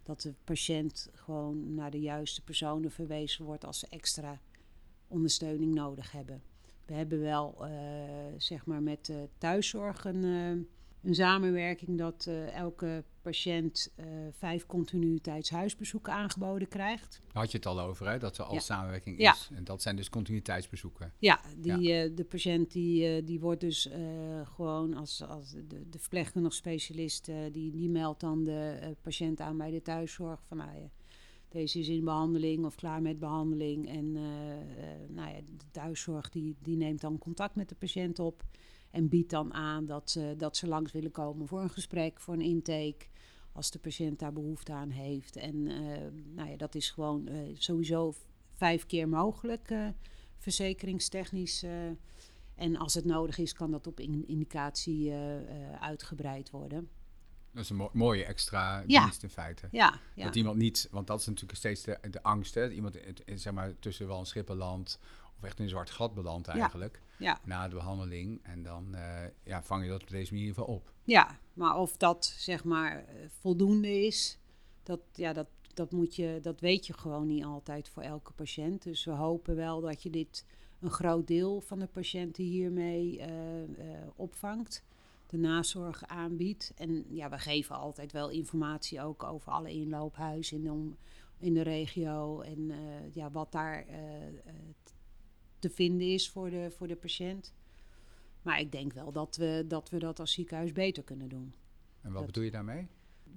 dat 0.02 0.20
de 0.20 0.34
patiënt 0.44 1.08
gewoon 1.12 1.74
naar 1.74 1.90
de 1.90 2.00
juiste 2.00 2.42
personen 2.42 2.90
verwezen 2.90 3.44
wordt 3.44 3.64
als 3.64 3.78
ze 3.78 3.86
extra 3.90 4.40
ondersteuning 5.08 5.74
nodig 5.74 6.12
hebben. 6.12 6.42
We 6.86 6.94
hebben 6.94 7.20
wel, 7.20 7.56
uh, 7.60 7.70
zeg 8.36 8.66
maar, 8.66 8.82
met 8.82 9.06
de 9.06 9.28
thuiszorg 9.38 10.04
een 11.02 11.14
samenwerking 11.14 11.98
dat 11.98 12.26
uh, 12.28 12.54
elke 12.54 13.04
patiënt 13.22 13.92
vijf 14.30 14.66
continuïteitshuisbezoeken 14.66 16.12
aangeboden 16.12 16.68
krijgt. 16.68 17.20
Daar 17.32 17.42
had 17.42 17.50
je 17.50 17.56
het 17.56 17.66
al 17.66 17.80
over, 17.80 18.08
hè? 18.08 18.18
dat 18.18 18.38
er 18.38 18.44
al 18.44 18.54
ja. 18.54 18.60
samenwerking 18.60 19.18
is. 19.18 19.24
Ja. 19.24 19.56
En 19.56 19.64
dat 19.64 19.82
zijn 19.82 19.96
dus 19.96 20.08
continuïteitsbezoeken. 20.08 21.12
Ja, 21.18 21.40
die, 21.56 21.80
ja. 21.80 22.08
de 22.08 22.24
patiënt 22.24 22.72
die, 22.72 23.24
die 23.24 23.40
wordt 23.40 23.60
dus 23.60 23.88
gewoon 24.44 24.94
als, 24.94 25.22
als 25.22 25.50
de, 25.50 25.88
de 25.90 25.98
verpleegkundig 25.98 26.54
specialist, 26.54 27.30
die, 27.52 27.70
die 27.70 27.88
meldt 27.88 28.20
dan 28.20 28.44
de 28.44 28.96
patiënt 29.02 29.40
aan 29.40 29.56
bij 29.56 29.70
de 29.70 29.82
thuiszorg 29.82 30.40
van 30.46 30.56
nou, 30.56 30.70
ja, 30.78 30.90
deze 31.50 31.78
is 31.78 31.88
in 31.88 32.04
behandeling 32.04 32.64
of 32.64 32.74
klaar 32.74 33.02
met 33.02 33.18
behandeling. 33.18 33.88
En 33.88 34.04
uh, 34.04 34.22
uh, 34.22 34.64
nou 35.08 35.30
ja, 35.30 35.40
de 35.40 35.70
thuiszorg 35.70 36.28
die, 36.28 36.56
die 36.62 36.76
neemt 36.76 37.00
dan 37.00 37.18
contact 37.18 37.54
met 37.54 37.68
de 37.68 37.74
patiënt 37.74 38.18
op. 38.18 38.44
En 38.90 39.08
biedt 39.08 39.30
dan 39.30 39.54
aan 39.54 39.86
dat 39.86 40.10
ze, 40.10 40.34
dat 40.36 40.56
ze 40.56 40.66
langs 40.66 40.92
willen 40.92 41.10
komen 41.10 41.46
voor 41.46 41.60
een 41.62 41.70
gesprek, 41.70 42.20
voor 42.20 42.34
een 42.34 42.40
intake. 42.40 43.06
Als 43.52 43.70
de 43.70 43.78
patiënt 43.78 44.18
daar 44.18 44.32
behoefte 44.32 44.72
aan 44.72 44.90
heeft. 44.90 45.36
En 45.36 45.54
uh, 45.54 45.98
nou 46.34 46.50
ja, 46.50 46.56
dat 46.56 46.74
is 46.74 46.90
gewoon 46.90 47.28
sowieso 47.54 48.14
vijf 48.52 48.86
keer 48.86 49.08
mogelijk, 49.08 49.74
verzekeringstechnisch. 50.38 51.64
en 52.54 52.76
als 52.76 52.94
het 52.94 53.04
nodig 53.04 53.38
is, 53.38 53.52
kan 53.52 53.70
dat 53.70 53.86
op 53.86 54.00
in 54.00 54.28
indicatie 54.28 55.12
uitgebreid 55.80 56.50
worden. 56.50 56.88
Dat 57.52 57.64
is 57.64 57.70
een 57.70 57.76
mo 57.76 57.90
mooie 57.92 58.24
extra 58.24 58.82
ja. 58.86 59.02
dienst 59.02 59.22
in 59.22 59.30
feite. 59.30 59.68
Ja, 59.70 60.00
ja, 60.14 60.24
Dat 60.24 60.34
iemand 60.36 60.56
niet, 60.56 60.88
want 60.90 61.06
dat 61.06 61.20
is 61.20 61.26
natuurlijk 61.26 61.58
steeds 61.58 61.82
de, 61.82 61.98
de 62.10 62.22
angst, 62.22 62.54
hè? 62.54 62.70
Iemand 62.70 62.98
zeg 63.34 63.52
maar, 63.52 63.78
tussen 63.78 64.06
wel 64.06 64.18
een 64.18 64.26
schippenland 64.26 64.98
of 65.40 65.46
echt 65.46 65.58
in 65.58 65.64
een 65.64 65.70
zwart 65.70 65.90
gat 65.90 66.14
belandt 66.14 66.48
eigenlijk. 66.48 67.02
Ja. 67.18 67.40
Na 67.44 67.68
de 67.68 67.74
behandeling. 67.74 68.40
En 68.42 68.62
dan 68.62 68.86
uh, 68.94 69.24
ja, 69.44 69.62
vang 69.62 69.84
je 69.84 69.90
dat 69.90 70.02
op 70.02 70.08
deze 70.08 70.34
manier 70.34 70.54
wel 70.54 70.64
op. 70.64 70.92
Ja, 71.04 71.38
maar 71.52 71.76
of 71.76 71.96
dat 71.96 72.24
zeg 72.24 72.64
maar 72.64 73.04
voldoende 73.28 74.06
is, 74.06 74.38
dat, 74.82 75.00
ja, 75.12 75.32
dat, 75.32 75.46
dat, 75.74 75.92
moet 75.92 76.16
je, 76.16 76.38
dat 76.42 76.60
weet 76.60 76.86
je 76.86 76.92
gewoon 76.92 77.26
niet 77.26 77.44
altijd 77.44 77.88
voor 77.88 78.02
elke 78.02 78.32
patiënt. 78.32 78.82
Dus 78.82 79.04
we 79.04 79.10
hopen 79.10 79.56
wel 79.56 79.80
dat 79.80 80.02
je 80.02 80.10
dit 80.10 80.46
een 80.80 80.90
groot 80.90 81.26
deel 81.26 81.60
van 81.60 81.78
de 81.78 81.86
patiënten 81.86 82.44
hiermee 82.44 83.18
uh, 83.18 83.62
uh, 83.62 83.66
opvangt 84.16 84.84
de 85.26 85.36
nazorg 85.36 86.06
aanbiedt. 86.06 86.72
En 86.76 87.04
ja, 87.08 87.28
we 87.28 87.38
geven 87.38 87.76
altijd 87.76 88.12
wel 88.12 88.30
informatie 88.30 89.02
ook 89.02 89.22
over 89.22 89.52
alle 89.52 89.70
inloophuizen 89.70 90.56
in 90.56 90.62
de, 90.62 90.96
in 91.46 91.54
de 91.54 91.62
regio. 91.62 92.40
En 92.40 92.72
ja, 93.12 93.30
wat 93.30 93.52
daar 93.52 93.86
te 95.60 95.70
vinden 95.70 96.06
is 96.06 96.30
voor 96.30 96.50
de, 96.50 96.70
voor 96.70 96.88
de 96.88 96.96
patiënt. 96.96 97.54
Maar 98.42 98.60
ik 98.60 98.72
denk 98.72 98.92
wel 98.92 99.12
dat 99.12 99.36
we, 99.36 99.64
dat 99.68 99.90
we 99.90 99.98
dat 99.98 100.20
als 100.20 100.32
ziekenhuis 100.32 100.72
beter 100.72 101.02
kunnen 101.02 101.28
doen. 101.28 101.54
En 102.00 102.12
wat 102.12 102.18
dat, 102.18 102.26
bedoel 102.26 102.44
je 102.44 102.50
daarmee? 102.50 102.86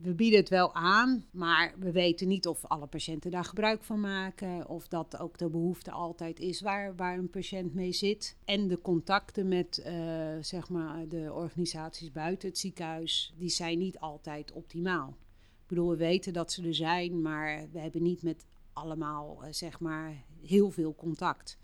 We 0.01 0.13
bieden 0.13 0.39
het 0.39 0.49
wel 0.49 0.73
aan, 0.73 1.25
maar 1.31 1.73
we 1.79 1.91
weten 1.91 2.27
niet 2.27 2.47
of 2.47 2.65
alle 2.65 2.87
patiënten 2.87 3.31
daar 3.31 3.43
gebruik 3.43 3.83
van 3.83 3.99
maken. 3.99 4.67
Of 4.67 4.87
dat 4.87 5.19
ook 5.19 5.37
de 5.37 5.49
behoefte 5.49 5.91
altijd 5.91 6.39
is 6.39 6.61
waar, 6.61 6.95
waar 6.95 7.17
een 7.17 7.29
patiënt 7.29 7.73
mee 7.73 7.91
zit. 7.91 8.37
En 8.45 8.67
de 8.67 8.81
contacten 8.81 9.47
met 9.47 9.83
uh, 9.85 9.93
zeg 10.41 10.69
maar 10.69 11.07
de 11.07 11.33
organisaties 11.33 12.11
buiten 12.11 12.49
het 12.49 12.57
ziekenhuis, 12.57 13.33
die 13.37 13.49
zijn 13.49 13.77
niet 13.77 13.99
altijd 13.99 14.51
optimaal. 14.51 15.17
Ik 15.61 15.67
bedoel, 15.67 15.89
we 15.89 15.95
weten 15.95 16.33
dat 16.33 16.51
ze 16.51 16.67
er 16.67 16.75
zijn, 16.75 17.21
maar 17.21 17.67
we 17.71 17.79
hebben 17.79 18.03
niet 18.03 18.23
met 18.23 18.45
allemaal 18.73 19.39
uh, 19.41 19.47
zeg 19.51 19.79
maar 19.79 20.23
heel 20.41 20.71
veel 20.71 20.95
contact. 20.95 21.57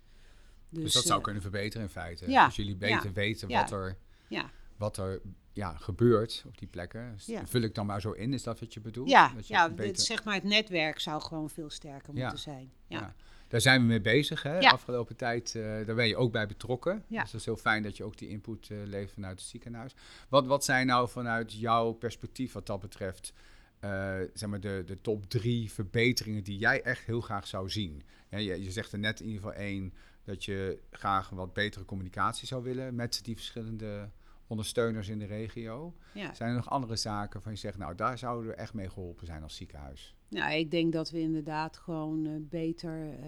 Dus, 0.70 0.84
dus 0.84 0.94
dat 0.94 1.04
zou 1.04 1.18
uh, 1.18 1.24
kunnen 1.24 1.42
verbeteren 1.42 1.84
in 1.84 1.92
feite. 1.92 2.30
Ja, 2.30 2.46
Als 2.46 2.56
jullie 2.56 2.76
beter 2.76 3.14
weten 3.14 3.50
wat 3.50 3.72
er, 3.72 3.98
ja. 4.28 4.50
wat 4.78 4.98
er 4.98 5.22
ja, 5.54 5.76
gebeurt 5.76 6.44
op 6.48 6.58
die 6.58 6.68
plekken. 6.68 7.18
Ja. 7.26 7.48
Vul 7.48 7.62
ik 7.62 7.76
dan 7.76 7.86
maar 7.86 8.02
zo 8.02 8.12
in, 8.12 8.34
is 8.34 8.44
dat 8.44 8.60
wat 8.60 8.74
je 8.74 8.80
bedoelt? 8.80 9.10
Ja, 9.10 9.32
dat 9.36 9.48
je 9.48 9.54
ja 9.54 9.70
beter... 9.70 10.06
zeg 10.06 10.24
maar 10.24 10.34
het 10.34 10.44
netwerk 10.44 11.00
zou 11.00 11.22
gewoon 11.22 11.50
veel 11.50 11.70
sterker 11.70 12.14
moeten 12.14 12.40
zijn. 12.40 12.72
Ja. 12.88 13.00
Ja. 13.00 13.16
Daar 13.50 13.62
zijn 13.62 13.82
we 13.82 13.88
mee 13.88 14.02
bezig, 14.02 14.44
hè? 14.44 14.60
Ja. 14.60 14.70
Afgelopen 14.70 15.16
tijd, 15.16 15.56
eh, 15.56 15.64
daar 15.64 15.96
ben 15.96 16.08
je 16.08 16.18
ook 16.18 16.32
bij 16.32 16.48
betrokken. 16.48 17.04
Ja. 17.08 17.22
Dus 17.22 17.32
dat 17.32 17.40
is 17.40 17.46
heel 17.46 17.58
fijn 17.58 17.84
dat 17.84 17.98
je 17.98 18.04
ook 18.04 18.18
die 18.18 18.30
input 18.30 18.70
eh, 18.70 18.78
levert 18.86 19.12
vanuit 19.12 19.40
het 19.40 19.50
ziekenhuis. 19.50 19.96
Wat, 20.30 20.46
wat 20.46 20.66
zijn 20.66 20.88
nou 20.88 21.10
vanuit 21.10 21.54
jouw 21.54 21.92
perspectief 21.92 22.52
wat 22.52 22.66
dat 22.66 22.80
betreft, 22.80 23.34
eh, 23.80 24.16
zeg 24.34 24.50
maar 24.50 24.60
de, 24.60 24.84
de 24.86 25.02
top 25.02 25.30
drie 25.30 25.72
verbeteringen 25.72 26.44
die 26.44 26.58
jij 26.58 26.82
echt 26.82 27.06
heel 27.06 27.22
graag 27.22 27.48
zou 27.48 27.70
zien? 27.70 28.04
Ja, 28.30 28.38
je, 28.38 28.64
je 28.64 28.72
zegt 28.72 28.92
er 28.92 29.00
net 29.00 29.20
in 29.20 29.26
ieder 29.26 29.42
geval 29.42 29.58
één, 29.58 29.94
dat 30.30 30.46
je 30.46 30.80
graag 30.92 31.32
een 31.32 31.38
wat 31.38 31.54
betere 31.54 31.86
communicatie 31.86 32.48
zou 32.48 32.64
willen 32.64 32.96
met 32.96 33.20
die 33.24 33.36
verschillende 33.36 34.10
ondersteuners 34.48 35.08
in 35.08 35.20
de 35.20 35.26
regio. 35.26 35.96
Ja. 36.14 36.34
Zijn 36.34 36.50
er 36.50 36.56
nog 36.56 36.70
andere 36.70 36.96
zaken 36.96 37.42
van 37.42 37.52
je 37.52 37.58
zegt, 37.58 37.78
nou 37.78 37.96
daar 37.96 38.18
zouden 38.18 38.50
we 38.50 38.56
echt 38.56 38.74
mee 38.74 38.90
geholpen 38.90 39.26
zijn 39.26 39.44
als 39.44 39.56
ziekenhuis? 39.56 40.16
Nou, 40.28 40.54
ik 40.54 40.72
denk 40.72 40.94
dat 40.94 41.10
we 41.10 41.20
inderdaad 41.20 41.78
gewoon 41.78 42.26
eh, 42.26 42.32
beter, 42.40 43.10
eh, 43.10 43.26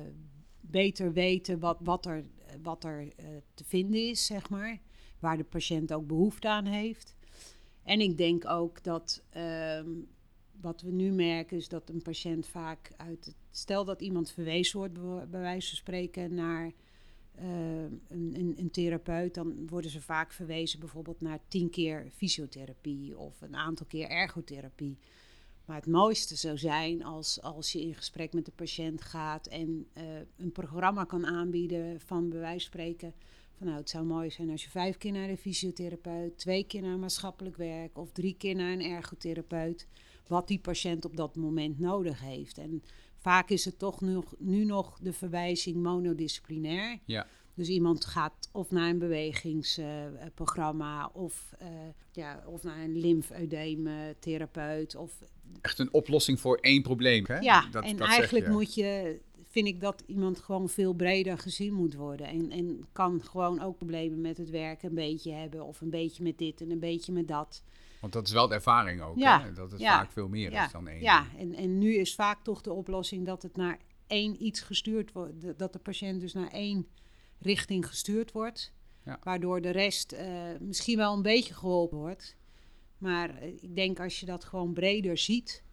beter 0.59 1.13
weten 1.13 1.59
wat, 1.59 1.77
wat 1.79 2.05
er, 2.05 2.23
wat 2.61 2.83
er 2.83 3.13
eh, 3.15 3.25
te 3.53 3.63
vinden 3.63 4.09
is, 4.09 4.25
zeg 4.25 4.49
maar. 4.49 4.79
Waar 5.19 5.37
de 5.37 5.43
patiënt 5.43 5.93
ook 5.93 6.07
behoefte 6.07 6.49
aan 6.49 6.65
heeft. 6.65 7.15
En 7.83 7.99
ik 7.99 8.17
denk 8.17 8.45
ook 8.45 8.83
dat 8.83 9.23
ehm, 9.29 9.89
wat 10.61 10.81
we 10.81 10.91
nu 10.91 11.11
merken 11.11 11.57
is 11.57 11.67
dat 11.67 11.89
een 11.89 12.01
patiënt 12.01 12.47
vaak 12.47 12.91
uit 12.97 13.25
het... 13.25 13.35
Stel 13.53 13.85
dat 13.85 14.01
iemand 14.01 14.31
verwezen 14.31 14.79
wordt, 14.79 14.93
bij, 15.29 15.41
wijze 15.41 15.67
van 15.67 15.77
spreken, 15.77 16.33
naar 16.33 16.71
een, 17.41 18.01
een, 18.10 18.54
een, 18.58 18.71
therapeut, 18.71 19.34
dan 19.34 19.67
worden 19.67 19.91
ze 19.91 20.01
vaak 20.01 20.32
verwezen 20.32 20.80
bijvoorbeeld 20.80 21.21
naar 21.21 21.39
tien 21.47 21.69
keer 21.69 22.08
fysiotherapie 22.15 23.17
of 23.17 23.41
een 23.41 23.56
aantal 23.56 23.86
keer 23.86 24.10
ergotherapie. 24.10 24.97
Maar 25.65 25.75
het 25.75 25.88
mooiste 25.88 26.36
zou 26.36 26.58
zijn 26.58 27.04
als, 27.04 27.41
als 27.41 27.71
je 27.71 27.82
in 27.82 27.95
gesprek 27.95 28.34
met 28.34 28.45
de 28.45 28.51
patiënt 28.51 29.01
gaat 29.01 29.47
en 29.47 29.88
uh, 29.97 30.04
een 30.38 30.51
programma 30.51 31.04
kan 31.04 31.25
aanbieden 31.25 31.99
van 31.99 32.32
van 32.32 32.60
spreken. 32.60 33.13
Van 33.58 33.67
nou, 33.67 33.80
het 33.80 33.89
zou 33.89 34.06
mooi 34.06 34.30
zijn 34.30 34.49
als 34.49 34.63
je 34.63 34.69
vijf 34.69 34.97
keer 34.97 35.12
naar 35.12 35.27
de 35.27 35.38
fysiotherapeut, 35.38 36.38
twee 36.38 36.63
keer 36.63 36.82
naar 36.82 36.99
maatschappelijk 36.99 37.58
werk 37.58 37.97
of 37.97 38.12
drie 38.12 38.36
keer 38.38 38.56
naar 38.56 38.71
een 38.71 38.82
ergotherapeut. 38.82 39.88
wat 40.27 40.47
die 40.47 40.60
patiënt 40.60 41.06
op 41.06 41.15
dat 41.15 41.36
moment 41.36 41.80
nodig 41.80 42.19
heeft. 42.19 42.58
En 42.58 42.84
vaak 43.21 43.49
is 43.49 43.65
het 43.65 43.79
toch 43.79 44.01
nu, 44.01 44.19
nu 44.38 44.65
nog 44.65 44.99
de 45.01 45.13
verwijzing 45.13 45.75
monodisciplinair. 45.75 46.99
Ja. 47.05 47.27
Dus 47.53 47.67
iemand 47.67 48.05
gaat 48.05 48.49
of 48.51 48.71
naar 48.71 48.89
een 48.89 48.99
bewegingsprogramma 48.99 51.10
of, 51.13 51.53
uh, 51.62 51.67
ja, 52.12 52.43
of 52.45 52.63
naar 52.63 52.84
een 52.84 52.99
lymfedeemtherapeut. 52.99 54.95
Of... 54.95 55.21
Echt 55.62 55.79
een 55.79 55.93
oplossing 55.93 56.39
voor 56.39 56.57
één 56.57 56.81
probleem. 56.81 57.23
Hè? 57.27 57.39
Ja, 57.39 57.67
dat, 57.71 57.84
en 57.84 57.99
eigenlijk 57.99 58.47
moet 58.47 58.73
je, 58.73 59.19
vind 59.49 59.67
ik 59.67 59.81
dat 59.81 60.03
iemand 60.05 60.39
gewoon 60.39 60.69
veel 60.69 60.93
breder 60.93 61.38
gezien 61.38 61.73
moet 61.73 61.95
worden. 61.95 62.27
En, 62.27 62.51
en 62.51 62.86
kan 62.91 63.21
gewoon 63.23 63.62
ook 63.62 63.77
problemen 63.77 64.21
met 64.21 64.38
het 64.38 64.49
werk 64.49 64.84
een 64.84 64.95
beetje 64.95 65.31
hebben. 65.31 65.65
Of 65.65 65.81
een 65.81 65.89
beetje 65.89 66.23
met 66.23 66.38
dit 66.38 66.62
en 66.62 66.71
een 66.71 66.79
beetje 66.79 67.12
met 67.12 67.27
dat. 67.27 67.63
Want 68.01 68.13
dat 68.13 68.27
is 68.27 68.33
wel 68.33 68.47
de 68.47 68.53
ervaring 68.53 69.01
ook, 69.01 69.17
ja, 69.17 69.41
hè? 69.41 69.53
dat 69.53 69.71
het 69.71 69.81
vaak 69.81 70.11
veel 70.11 70.27
meer 70.27 70.51
ja, 70.51 70.65
is 70.65 70.71
dan 70.71 70.87
één. 70.87 71.01
Ja, 71.01 71.25
en, 71.37 71.53
en 71.53 71.77
nu 71.77 71.95
is 71.95 72.15
vaak 72.15 72.43
toch 72.43 72.61
de 72.61 72.73
oplossing 72.73 73.25
dat 73.25 73.43
het 73.43 73.55
naar 73.55 73.79
één 74.07 74.43
iets 74.43 74.61
gestuurd 74.61 75.11
wordt. 75.11 75.57
Dat 75.57 75.73
de 75.73 75.79
patiënt 75.79 76.21
dus 76.21 76.33
naar 76.33 76.51
één 76.51 76.87
richting 77.39 77.87
gestuurd 77.87 78.31
wordt. 78.31 78.73
Ja. 79.05 79.19
Waardoor 79.23 79.61
de 79.61 79.69
rest 79.69 80.13
uh, 80.13 80.19
misschien 80.59 80.97
wel 80.97 81.13
een 81.13 81.21
beetje 81.21 81.53
geholpen 81.53 81.97
wordt. 81.97 82.35
Maar 82.97 83.43
uh, 83.43 83.47
ik 83.47 83.75
denk 83.75 83.99
als 83.99 84.19
je 84.19 84.25
dat 84.25 84.43
gewoon 84.43 84.73
breder 84.73 85.17
ziet. 85.17 85.63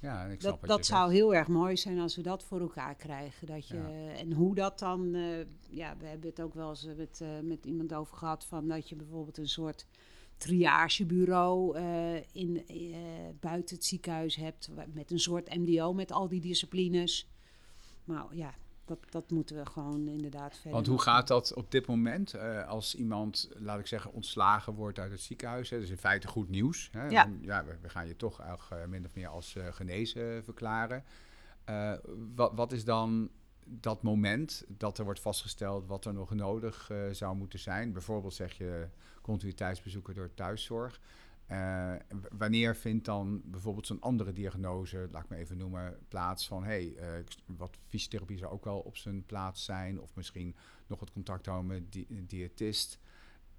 Ja, 0.00 0.24
ik 0.24 0.40
snap 0.40 0.60
dat 0.60 0.68
dat 0.68 0.86
zou 0.86 1.12
heel 1.12 1.34
erg 1.34 1.48
mooi 1.48 1.76
zijn 1.76 1.98
als 1.98 2.16
we 2.16 2.22
dat 2.22 2.44
voor 2.44 2.60
elkaar 2.60 2.94
krijgen. 2.94 3.46
Dat 3.46 3.68
je, 3.68 3.76
ja. 3.76 4.12
En 4.14 4.32
hoe 4.32 4.54
dat 4.54 4.78
dan. 4.78 5.14
Uh, 5.14 5.38
ja, 5.70 5.96
we 5.96 6.06
hebben 6.06 6.30
het 6.30 6.40
ook 6.40 6.54
wel 6.54 6.68
eens 6.68 6.86
met, 6.96 7.22
met 7.42 7.66
iemand 7.66 7.94
over 7.94 8.16
gehad. 8.16 8.44
Van 8.44 8.68
dat 8.68 8.88
je 8.88 8.96
bijvoorbeeld 8.96 9.38
een 9.38 9.48
soort 9.48 9.86
triagebureau 10.42 11.78
in, 12.32 12.64
buiten 13.40 13.76
het 13.76 13.84
ziekenhuis 13.84 14.36
hebt. 14.36 14.68
Met 14.92 15.10
een 15.10 15.20
soort 15.20 15.54
MDO 15.54 15.92
met 15.92 16.12
al 16.12 16.28
die 16.28 16.40
disciplines. 16.40 17.28
Maar 18.04 18.24
ja, 18.30 18.54
dat, 18.84 18.98
dat 19.10 19.30
moeten 19.30 19.56
we 19.56 19.66
gewoon 19.66 20.08
inderdaad 20.08 20.54
verder. 20.54 20.72
Want 20.72 20.86
hoe 20.86 21.00
gaat 21.00 21.28
dat 21.28 21.54
op 21.54 21.70
dit 21.70 21.86
moment 21.86 22.34
uh, 22.34 22.68
als 22.68 22.94
iemand, 22.94 23.50
laat 23.58 23.78
ik 23.78 23.86
zeggen, 23.86 24.12
ontslagen 24.12 24.72
wordt 24.74 24.98
uit 24.98 25.10
het 25.10 25.20
ziekenhuis? 25.20 25.70
Hè? 25.70 25.76
Dat 25.76 25.84
is 25.84 25.90
in 25.90 25.98
feite 25.98 26.28
goed 26.28 26.48
nieuws. 26.48 26.88
Hè? 26.92 27.06
Ja. 27.06 27.30
ja 27.40 27.64
we, 27.64 27.76
we, 27.82 27.88
gaan 27.88 28.06
je 28.06 28.16
toch 28.16 28.40
min 28.88 29.04
of 29.04 29.14
meer 29.14 29.28
als 29.28 29.56
genezen 29.70 30.44
verklaren. 30.44 31.04
wat, 32.34 32.52
wat 32.54 32.72
is 32.72 32.84
dan 32.84 33.30
dat 33.64 34.02
moment 34.02 34.64
dat 34.68 34.98
er 34.98 35.04
wordt 35.04 35.20
vastgesteld 35.20 35.86
wat 35.86 36.04
er 36.04 36.14
nog 36.14 36.34
nodig 36.34 36.90
zou 37.12 37.36
moeten 37.36 37.58
zijn? 37.58 37.92
Bijvoorbeeld 37.92 38.34
zeg 38.34 38.52
je 38.52 38.88
continuïteitsbezoeken 39.22 40.14
door 40.14 40.34
thuiszorg. 40.34 41.00
Uh, 41.50 41.94
wanneer 42.38 42.76
vindt 42.76 43.04
dan 43.04 43.42
bijvoorbeeld 43.44 43.86
zo'n 43.86 44.00
andere 44.00 44.32
diagnose, 44.32 45.08
laat 45.10 45.24
ik 45.24 45.28
me 45.28 45.36
even 45.36 45.56
noemen, 45.56 45.98
plaats 46.08 46.46
van 46.46 46.64
hey, 46.64 46.94
uh, 46.96 47.06
wat 47.46 47.78
fysiotherapie 47.86 48.38
zou 48.38 48.52
ook 48.52 48.64
wel 48.64 48.78
op 48.78 48.96
zijn 48.96 49.26
plaats 49.26 49.64
zijn, 49.64 50.00
of 50.00 50.14
misschien 50.14 50.54
nog 50.86 51.00
het 51.00 51.12
contact 51.12 51.46
houden 51.46 51.66
met 51.66 51.92
di 51.92 52.06
een 52.08 52.26
diëtist, 52.26 52.98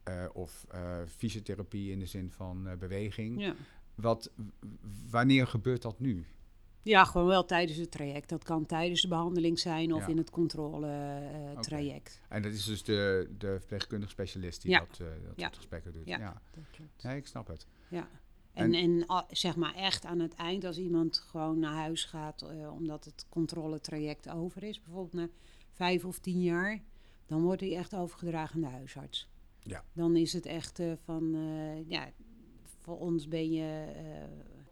uh, 0.09 0.25
of 0.33 0.65
fysiotherapie 1.07 1.91
in 1.91 1.99
de 1.99 2.05
zin 2.05 2.31
van 2.31 2.77
beweging. 2.79 3.41
Ja. 3.41 3.55
Wat, 3.95 4.31
wanneer 5.09 5.47
gebeurt 5.47 5.81
dat 5.81 5.99
nu? 5.99 6.25
Ja, 6.83 7.03
gewoon 7.05 7.27
wel 7.27 7.45
tijdens 7.45 7.77
het 7.77 7.91
traject. 7.91 8.29
Dat 8.29 8.43
kan 8.43 8.65
tijdens 8.65 9.01
de 9.01 9.07
behandeling 9.07 9.59
zijn 9.59 9.93
of 9.93 10.01
ja. 10.01 10.07
in 10.07 10.17
het 10.17 10.29
controle-traject. 10.29 12.19
Uh, 12.19 12.25
okay. 12.25 12.37
En 12.37 12.43
dat 12.43 12.51
is 12.51 12.65
dus 12.65 12.83
de, 12.83 13.29
de 13.37 13.55
verpleegkundige 13.59 14.11
specialist 14.11 14.61
die 14.61 14.71
ja. 14.71 14.79
dat, 14.79 14.99
uh, 14.99 15.07
dat 15.07 15.33
ja. 15.35 15.49
gesprekken 15.53 15.93
doet. 15.93 16.07
Ja, 16.07 16.17
ja. 16.17 16.41
dat 16.51 16.63
klopt. 16.71 17.03
Nee, 17.03 17.17
ik 17.17 17.27
snap 17.27 17.47
het. 17.47 17.67
Ja. 17.87 18.07
En, 18.53 18.73
en, 18.73 19.07
en 19.07 19.25
zeg 19.29 19.55
maar 19.55 19.73
echt 19.75 20.05
aan 20.05 20.19
het 20.19 20.33
eind, 20.33 20.63
als 20.63 20.77
iemand 20.77 21.17
gewoon 21.17 21.59
naar 21.59 21.73
huis 21.73 22.05
gaat, 22.05 22.43
uh, 22.43 22.73
omdat 22.73 23.05
het 23.05 23.25
controletraject 23.29 24.29
over 24.29 24.63
is, 24.63 24.81
bijvoorbeeld 24.83 25.13
na 25.13 25.29
vijf 25.71 26.05
of 26.05 26.19
tien 26.19 26.41
jaar, 26.41 26.81
dan 27.25 27.41
wordt 27.41 27.61
hij 27.61 27.75
echt 27.75 27.95
overgedragen 27.95 28.55
aan 28.55 28.61
de 28.61 28.75
huisarts. 28.75 29.29
Ja. 29.59 29.83
Dan 29.93 30.15
is 30.15 30.33
het 30.33 30.45
echt 30.45 30.81
van, 31.03 31.35
ja, 31.87 32.11
voor 32.79 32.99
ons 32.99 33.27
ben 33.27 33.51
je 33.51 33.85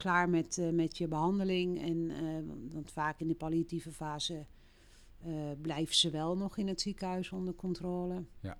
klaar 0.02 0.30
met, 0.30 0.58
uh, 0.58 0.70
met 0.70 0.98
je 0.98 1.08
behandeling. 1.08 1.82
En, 1.82 1.98
uh, 1.98 2.74
want 2.74 2.92
vaak 2.92 3.20
in 3.20 3.28
de 3.28 3.36
palliatieve 3.36 3.92
fase 3.92 4.46
uh, 5.26 5.34
blijven 5.62 5.96
ze 5.96 6.10
wel 6.10 6.38
nog 6.38 6.58
in 6.58 6.68
het 6.68 6.82
ziekenhuis 6.82 7.32
onder 7.32 7.54
controle. 7.54 8.24
Ja. 8.40 8.58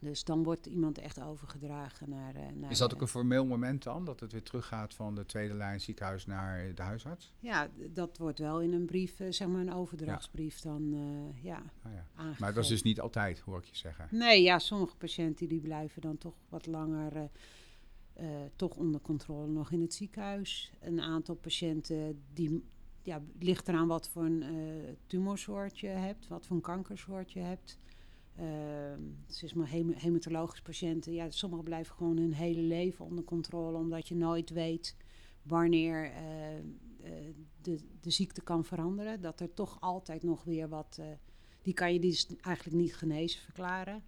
Dus 0.00 0.24
dan 0.24 0.42
wordt 0.42 0.66
iemand 0.66 0.98
echt 0.98 1.22
overgedragen 1.22 2.08
naar. 2.08 2.34
naar 2.54 2.70
is 2.70 2.78
dat 2.78 2.94
ook 2.94 3.00
een 3.00 3.08
formeel 3.08 3.46
moment 3.46 3.82
dan? 3.82 4.04
Dat 4.04 4.20
het 4.20 4.32
weer 4.32 4.42
teruggaat 4.42 4.94
van 4.94 5.14
de 5.14 5.26
tweede 5.26 5.54
lijn 5.54 5.80
ziekenhuis 5.80 6.26
naar 6.26 6.74
de 6.74 6.82
huisarts? 6.82 7.32
Ja, 7.38 7.68
dat 7.90 8.18
wordt 8.18 8.38
wel 8.38 8.60
in 8.60 8.72
een 8.72 8.86
brief, 8.86 9.16
zeg 9.28 9.48
maar 9.48 9.60
een 9.60 9.72
overdrachtsbrief 9.72 10.62
ja. 10.62 10.70
dan 10.70 10.94
ja, 11.42 11.62
ah, 11.82 11.92
ja. 11.92 12.34
Maar 12.38 12.54
dat 12.54 12.62
is 12.62 12.70
dus 12.70 12.82
niet 12.82 13.00
altijd, 13.00 13.38
hoor 13.38 13.58
ik 13.58 13.64
je 13.64 13.76
zeggen. 13.76 14.08
Nee, 14.10 14.42
ja, 14.42 14.58
sommige 14.58 14.96
patiënten 14.96 15.48
die 15.48 15.60
blijven 15.60 16.02
dan 16.02 16.18
toch 16.18 16.34
wat 16.48 16.66
langer 16.66 17.16
uh, 17.16 17.22
toch 18.56 18.76
onder 18.76 19.00
controle 19.00 19.52
nog 19.52 19.70
in 19.70 19.80
het 19.80 19.94
ziekenhuis. 19.94 20.72
Een 20.80 21.00
aantal 21.00 21.34
patiënten 21.34 22.22
die 22.32 22.64
ja, 23.02 23.22
ligt 23.38 23.68
eraan 23.68 23.88
wat 23.88 24.08
voor 24.08 24.24
een 24.24 24.42
uh, 24.42 24.90
tumorsoort 25.06 25.78
je 25.78 25.86
hebt, 25.86 26.28
wat 26.28 26.46
voor 26.46 26.56
een 26.56 26.62
kankersoort 26.62 27.32
je 27.32 27.40
hebt. 27.40 27.78
Uh, 28.38 28.44
het 29.26 29.42
is 29.42 29.54
maar 29.54 29.70
hem 29.70 29.92
hematologische 29.92 30.62
patiënten. 30.62 31.12
Ja, 31.12 31.30
sommigen 31.30 31.64
blijven 31.64 31.94
gewoon 31.94 32.16
hun 32.16 32.32
hele 32.32 32.60
leven 32.60 33.04
onder 33.04 33.24
controle, 33.24 33.76
omdat 33.76 34.08
je 34.08 34.14
nooit 34.14 34.50
weet 34.50 34.96
wanneer 35.42 36.12
de, 37.62 37.78
de 38.00 38.10
ziekte 38.10 38.42
kan 38.42 38.64
veranderen. 38.64 39.20
Dat 39.20 39.40
er 39.40 39.54
toch 39.54 39.80
altijd 39.80 40.22
nog 40.22 40.44
weer 40.44 40.68
wat. 40.68 41.00
die 41.62 41.74
kan 41.74 41.92
je 41.92 42.00
dus 42.00 42.26
eigenlijk 42.40 42.76
niet 42.76 42.96
genezen 42.96 43.40
verklaren. 43.40 44.02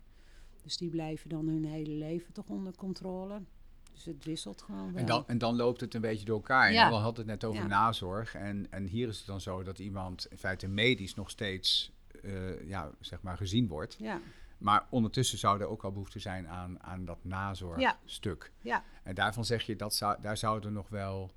Dus 0.63 0.77
die 0.77 0.91
blijven 0.91 1.29
dan 1.29 1.49
hun 1.49 1.65
hele 1.65 1.95
leven 1.95 2.33
toch 2.33 2.49
onder 2.49 2.77
controle. 2.77 3.43
Dus 3.93 4.05
het 4.05 4.25
wisselt 4.25 4.63
gewoon 4.63 4.93
wel. 4.93 5.01
En 5.01 5.07
dan, 5.07 5.25
en 5.27 5.39
dan 5.39 5.57
loopt 5.57 5.81
het 5.81 5.95
een 5.95 6.01
beetje 6.01 6.25
door 6.25 6.37
elkaar. 6.37 6.73
Ja. 6.73 6.89
We 6.89 6.95
hadden 6.95 7.29
het 7.29 7.41
net 7.41 7.45
over 7.45 7.63
ja. 7.63 7.69
nazorg. 7.69 8.35
En, 8.35 8.67
en 8.71 8.87
hier 8.87 9.09
is 9.09 9.19
het 9.19 9.27
dan 9.27 9.41
zo 9.41 9.63
dat 9.63 9.79
iemand 9.79 10.27
in 10.31 10.39
feite 10.39 10.69
medisch 10.69 11.15
nog 11.15 11.31
steeds 11.31 11.93
uh, 12.23 12.69
ja, 12.69 12.91
zeg 13.01 13.23
maar 13.23 13.37
gezien 13.37 13.69
wordt. 13.69 13.97
Ja. 13.99 14.21
Maar 14.59 14.87
ondertussen 14.91 15.39
zou 15.39 15.61
er 15.61 15.67
ook 15.67 15.85
al 15.85 15.93
behoefte 15.93 16.19
zijn 16.19 16.49
aan, 16.49 16.83
aan 16.83 17.05
dat 17.05 17.19
nazorgstuk. 17.23 18.53
Ja. 18.61 18.85
En 19.03 19.15
daarvan 19.15 19.45
zeg 19.45 19.63
je, 19.63 19.77
dat 19.77 19.95
zou, 19.95 20.23
daar 20.23 20.37
zouden 20.37 20.71
we 20.71 20.77
nog 20.77 20.89
wel... 20.89 21.31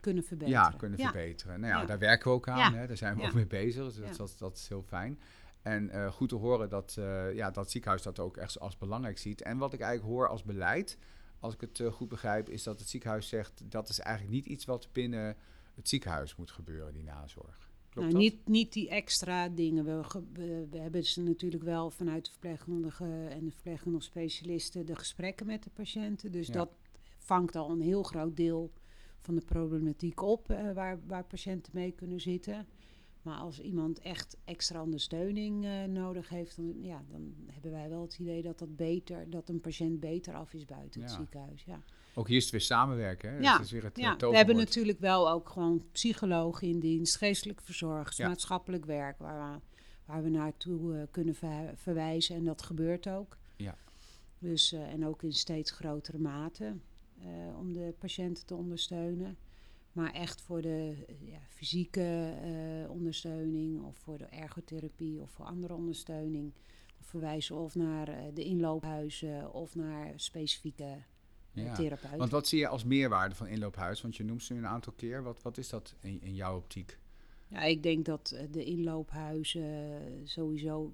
Kunnen 0.00 0.24
verbeteren. 0.24 0.62
Ja, 0.62 0.74
kunnen 0.76 0.98
verbeteren. 0.98 1.60
Nou 1.60 1.80
ja, 1.80 1.84
daar 1.84 1.98
werken 1.98 2.28
we 2.28 2.34
ook 2.34 2.48
aan. 2.48 2.74
Hè? 2.74 2.86
Daar 2.86 2.96
zijn 2.96 3.16
we 3.16 3.22
ook 3.22 3.34
mee 3.34 3.46
bezig. 3.46 3.84
Dus 3.84 3.96
dat, 3.96 4.16
dat, 4.16 4.34
dat, 4.38 4.56
is 4.56 4.68
heel 4.68 4.82
fijn. 4.82 5.20
En 5.62 5.90
uh, 5.94 6.12
goed 6.12 6.28
te 6.28 6.34
horen 6.34 6.68
dat, 6.68 6.96
uh, 6.98 7.34
ja, 7.34 7.50
dat 7.50 7.70
ziekenhuis 7.70 8.02
dat 8.02 8.18
ook 8.18 8.36
echt 8.36 8.60
als 8.60 8.78
belangrijk 8.78 9.18
ziet. 9.18 9.42
En 9.42 9.58
wat 9.58 9.72
ik 9.72 9.80
eigenlijk 9.80 10.12
hoor 10.12 10.28
als 10.28 10.42
beleid 10.42 10.98
als 11.40 11.54
ik 11.54 11.60
het 11.60 11.78
uh, 11.78 11.92
goed 11.92 12.08
begrijp, 12.08 12.48
is 12.48 12.62
dat 12.62 12.78
het 12.78 12.88
ziekenhuis 12.88 13.28
zegt 13.28 13.62
dat 13.70 13.88
is 13.88 13.98
eigenlijk 13.98 14.34
niet 14.34 14.46
iets 14.46 14.64
wat 14.64 14.88
binnen 14.92 15.36
het 15.74 15.88
ziekenhuis 15.88 16.36
moet 16.36 16.50
gebeuren, 16.50 16.92
die 16.92 17.02
nazorg. 17.02 17.68
Klopt 17.88 18.08
nou, 18.08 18.22
niet, 18.22 18.48
niet 18.48 18.72
die 18.72 18.88
extra 18.88 19.48
dingen. 19.48 19.84
We, 19.84 20.22
we, 20.32 20.66
we, 20.70 20.78
hebben 20.78 21.04
ze 21.04 21.22
natuurlijk 21.22 21.62
wel 21.62 21.90
vanuit 21.90 22.24
de 22.24 22.30
verpleegkundige 22.30 23.26
en 23.30 23.44
de 23.44 23.50
verpleegkundige 23.50 24.04
specialisten 24.04 24.86
de 24.86 24.96
gesprekken 24.96 25.46
met 25.46 25.62
de 25.62 25.70
patiënten. 25.70 26.32
Dus 26.32 26.46
ja. 26.46 26.52
dat 26.52 26.70
vangt 27.18 27.56
al 27.56 27.70
een 27.70 27.80
heel 27.80 28.02
groot 28.02 28.36
deel 28.36 28.72
van 29.20 29.34
de 29.34 29.44
problematiek 29.44 30.22
op 30.22 30.50
uh, 30.50 30.72
waar, 30.72 31.00
waar 31.06 31.24
patiënten 31.24 31.72
mee 31.74 31.92
kunnen 31.92 32.20
zitten. 32.20 32.66
Maar 33.22 33.38
als 33.38 33.60
iemand 33.60 33.98
echt 33.98 34.36
extra 34.44 34.82
ondersteuning 34.82 35.64
uh, 35.64 35.84
nodig 35.84 36.28
heeft, 36.28 36.56
dan, 36.56 36.74
ja, 36.82 37.04
dan 37.10 37.34
hebben 37.46 37.70
wij 37.70 37.88
wel 37.88 38.02
het 38.02 38.18
idee 38.18 38.42
dat, 38.42 38.58
dat, 38.58 38.76
beter, 38.76 39.30
dat 39.30 39.48
een 39.48 39.60
patiënt 39.60 40.00
beter 40.00 40.34
af 40.34 40.52
is 40.52 40.64
buiten 40.64 41.00
het 41.00 41.10
ja. 41.10 41.16
ziekenhuis. 41.16 41.64
Ja. 41.64 41.82
Ook 42.14 42.28
hier 42.28 42.36
is 42.36 42.42
het 42.42 42.52
weer 42.52 42.60
samenwerken. 42.60 43.30
Hè? 43.30 43.38
Ja, 43.38 43.60
is 43.60 43.70
weer 43.70 43.84
het, 43.84 43.96
ja. 43.96 44.16
we 44.16 44.36
hebben 44.36 44.56
natuurlijk 44.56 44.98
wel 44.98 45.30
ook 45.30 45.48
gewoon 45.48 45.84
psychologen 45.92 46.68
in 46.68 46.80
dienst, 46.80 47.16
geestelijk 47.16 47.60
verzorgers, 47.60 48.16
ja. 48.16 48.28
maatschappelijk 48.28 48.84
werk, 48.84 49.18
waar 49.18 49.52
we, 49.52 49.60
waar 50.04 50.22
we 50.22 50.28
naartoe 50.28 50.94
uh, 50.94 51.02
kunnen 51.10 51.34
ver, 51.34 51.72
verwijzen. 51.76 52.36
En 52.36 52.44
dat 52.44 52.62
gebeurt 52.62 53.08
ook. 53.08 53.38
Ja. 53.56 53.76
Dus, 54.38 54.72
uh, 54.72 54.92
en 54.92 55.06
ook 55.06 55.22
in 55.22 55.32
steeds 55.32 55.70
grotere 55.70 56.18
mate 56.18 56.76
om 57.58 57.72
de 57.72 57.94
patiënten 57.98 58.46
te 58.46 58.54
ondersteunen. 58.54 59.36
Maar 59.92 60.12
echt 60.12 60.40
voor 60.40 60.62
de 60.62 61.04
ja, 61.20 61.40
fysieke 61.48 62.34
uh, 62.44 62.90
ondersteuning 62.90 63.82
of 63.82 63.96
voor 63.96 64.18
de 64.18 64.24
ergotherapie 64.24 65.20
of 65.20 65.30
voor 65.30 65.44
andere 65.44 65.74
ondersteuning. 65.74 66.52
Verwijzen 67.00 67.56
of 67.56 67.74
naar 67.74 68.08
uh, 68.08 68.16
de 68.34 68.44
inloophuizen 68.44 69.52
of 69.52 69.74
naar 69.74 70.12
specifieke 70.16 70.96
uh, 71.54 71.64
ja. 71.64 71.74
therapeuten. 71.74 72.18
Want 72.18 72.30
wat 72.30 72.48
zie 72.48 72.58
je 72.58 72.68
als 72.68 72.84
meerwaarde 72.84 73.34
van 73.34 73.46
inloophuis? 73.46 74.00
Want 74.00 74.16
je 74.16 74.24
noemt 74.24 74.42
ze 74.42 74.52
nu 74.52 74.58
een 74.58 74.66
aantal 74.66 74.92
keer. 74.92 75.22
Wat, 75.22 75.42
wat 75.42 75.58
is 75.58 75.68
dat 75.68 75.94
in, 76.00 76.22
in 76.22 76.34
jouw 76.34 76.56
optiek? 76.56 76.98
Ja, 77.48 77.62
ik 77.62 77.82
denk 77.82 78.04
dat 78.04 78.36
de 78.50 78.64
inloophuizen 78.64 80.00
sowieso 80.24 80.92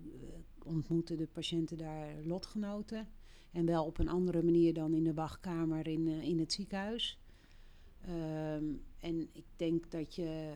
ontmoeten 0.64 1.16
de 1.16 1.26
patiënten 1.26 1.76
daar 1.76 2.14
lotgenoten. 2.24 3.08
En 3.52 3.66
wel 3.66 3.84
op 3.84 3.98
een 3.98 4.08
andere 4.08 4.42
manier 4.42 4.74
dan 4.74 4.94
in 4.94 5.04
de 5.04 5.14
wachtkamer 5.14 5.86
in, 5.86 6.06
in 6.06 6.38
het 6.38 6.52
ziekenhuis. 6.52 7.18
Um, 8.08 8.82
en 8.98 9.28
ik 9.32 9.46
denk 9.56 9.90
dat 9.90 10.14
je 10.14 10.52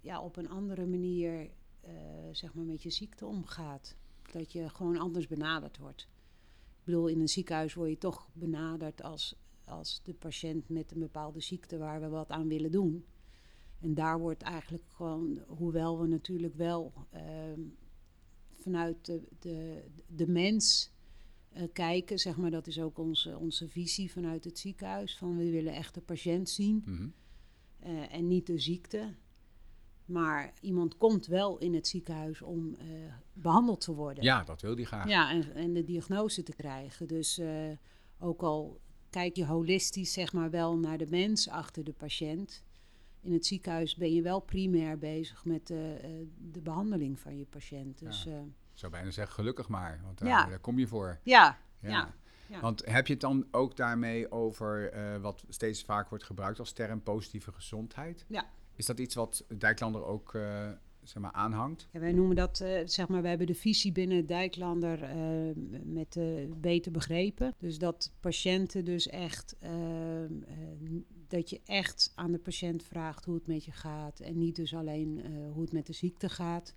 ja, 0.00 0.22
op 0.22 0.36
een 0.36 0.48
andere 0.48 0.86
manier 0.86 1.50
eh, 1.80 1.92
zeg 2.32 2.54
maar 2.54 2.64
met 2.64 2.82
je 2.82 2.90
ziekte 2.90 3.26
omgaat. 3.26 3.96
Dat 4.32 4.52
je 4.52 4.68
gewoon 4.68 4.98
anders 4.98 5.26
benaderd 5.26 5.78
wordt. 5.78 6.08
Ik 6.78 6.84
bedoel, 6.84 7.06
in 7.08 7.20
een 7.20 7.28
ziekenhuis 7.28 7.74
word 7.74 7.90
je 7.90 7.98
toch 7.98 8.30
benaderd 8.32 9.02
als, 9.02 9.36
als 9.64 10.00
de 10.02 10.14
patiënt 10.14 10.68
met 10.68 10.92
een 10.92 10.98
bepaalde 10.98 11.40
ziekte 11.40 11.78
waar 11.78 12.00
we 12.00 12.08
wat 12.08 12.30
aan 12.30 12.48
willen 12.48 12.70
doen. 12.70 13.04
En 13.80 13.94
daar 13.94 14.18
wordt 14.18 14.42
eigenlijk 14.42 14.84
gewoon, 14.88 15.38
hoewel 15.46 16.00
we 16.00 16.06
natuurlijk 16.06 16.54
wel 16.54 16.92
ehm, 17.10 17.60
vanuit 18.58 19.04
de, 19.04 19.22
de, 19.38 19.84
de 20.06 20.26
mens 20.26 20.92
uh, 21.56 21.62
kijken, 21.72 22.18
zeg 22.18 22.36
maar, 22.36 22.50
dat 22.50 22.66
is 22.66 22.80
ook 22.80 22.98
onze, 22.98 23.38
onze 23.38 23.68
visie 23.68 24.10
vanuit 24.12 24.44
het 24.44 24.58
ziekenhuis. 24.58 25.16
Van 25.16 25.36
we 25.36 25.50
willen 25.50 25.74
echt 25.74 25.94
de 25.94 26.00
patiënt 26.00 26.48
zien 26.50 26.82
Mhm. 26.86 27.08
eh, 27.78 28.14
en 28.14 28.26
niet 28.28 28.46
de 28.46 28.58
ziekte. 28.58 29.14
Maar 30.04 30.52
iemand 30.60 30.96
komt 30.96 31.26
wel 31.26 31.58
in 31.58 31.74
het 31.74 31.86
ziekenhuis 31.86 32.42
om 32.42 32.74
eh, 32.74 32.86
behandeld 33.32 33.80
te 33.80 33.94
worden. 33.94 34.24
Ja, 34.24 34.44
dat 34.44 34.60
wil 34.62 34.74
die 34.74 34.86
graag. 34.86 35.08
Ja, 35.08 35.30
en, 35.30 35.54
en 35.54 35.72
de 35.72 35.84
diagnose 35.84 36.42
te 36.42 36.52
krijgen. 36.54 37.06
Dus 37.08 37.38
eh, 37.38 37.70
ook 38.18 38.42
al 38.42 38.80
kijk 39.10 39.36
je 39.36 39.46
holistisch 39.46 40.12
zeg 40.12 40.32
maar 40.32 40.50
wel 40.50 40.78
naar 40.78 40.98
de 40.98 41.06
mens 41.10 41.48
achter 41.48 41.84
de 41.84 41.92
patiënt. 41.92 42.62
In 43.20 43.32
het 43.32 43.46
ziekenhuis 43.46 43.94
ben 43.96 44.12
je 44.14 44.22
wel 44.22 44.40
primair 44.40 44.98
bezig 44.98 45.44
met 45.44 45.70
eh, 45.70 45.94
eh, 46.04 46.26
de 46.52 46.60
behandeling 46.60 47.20
van 47.20 47.36
je 47.38 47.44
patiënt. 47.44 47.98
Dus 47.98 48.22
Ja. 48.24 48.44
Zou 48.80 48.92
bijna 48.92 49.10
zeggen, 49.10 49.34
gelukkig 49.34 49.68
maar, 49.68 50.00
want 50.04 50.18
daar, 50.18 50.28
Ja. 50.28 50.46
daar 50.46 50.58
kom 50.58 50.78
je 50.78 50.86
voor. 50.86 51.18
ja, 51.22 51.58
Ja. 51.80 51.88
ja. 51.90 52.14
ja. 52.46 52.60
Want 52.60 52.86
heb 52.86 53.06
je 53.06 53.12
het 53.12 53.22
dan 53.22 53.46
ook 53.50 53.76
daarmee 53.76 54.30
over 54.32 54.90
eh, 54.92 55.16
wat 55.20 55.44
steeds 55.48 55.82
vaak 55.82 56.08
wordt 56.08 56.24
gebruikt 56.24 56.58
als 56.58 56.72
term 56.72 57.02
positieve 57.02 57.52
gezondheid? 57.52 58.24
Ja. 58.28 58.50
Is 58.74 58.86
dat 58.86 58.98
iets 58.98 59.14
wat 59.14 59.44
Dijklander 59.58 60.04
ook 60.04 60.34
eh, 60.34 60.70
zeg 61.02 61.22
maar 61.22 61.32
aanhangt? 61.32 61.88
Ja, 61.92 62.00
wij 62.00 62.12
noemen 62.12 62.36
dat, 62.36 62.60
eh, 62.60 62.80
zeg 62.84 63.08
maar, 63.08 63.22
we 63.22 63.28
hebben 63.28 63.46
de 63.46 63.54
visie 63.54 63.92
binnen 63.92 64.26
Dijklander 64.26 65.02
eh, 65.02 65.16
met 65.84 66.18
beter 66.60 66.92
begrepen. 66.92 67.54
Dus 67.58 67.78
dat 67.78 68.12
patiënten 68.20 68.84
dus 68.84 69.08
echt, 69.08 69.56
eh, 69.58 70.24
eh, 70.24 70.30
dat 71.28 71.50
je 71.50 71.60
echt 71.64 72.12
aan 72.14 72.32
de 72.32 72.38
patiënt 72.38 72.82
vraagt 72.82 73.24
hoe 73.24 73.34
het 73.34 73.46
met 73.46 73.64
je 73.64 73.72
gaat. 73.72 74.20
En 74.20 74.38
niet 74.38 74.56
dus 74.56 74.74
alleen 74.74 75.22
eh, 75.24 75.30
hoe 75.52 75.62
het 75.62 75.72
met 75.72 75.86
de 75.86 75.92
ziekte 75.92 76.28
gaat, 76.28 76.74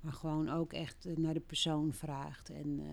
maar 0.00 0.12
gewoon 0.12 0.48
ook 0.48 0.72
echt 0.72 1.06
eh, 1.06 1.16
naar 1.16 1.34
de 1.34 1.40
persoon 1.40 1.92
vraagt. 1.92 2.50
En 2.50 2.80
eh, 2.80 2.86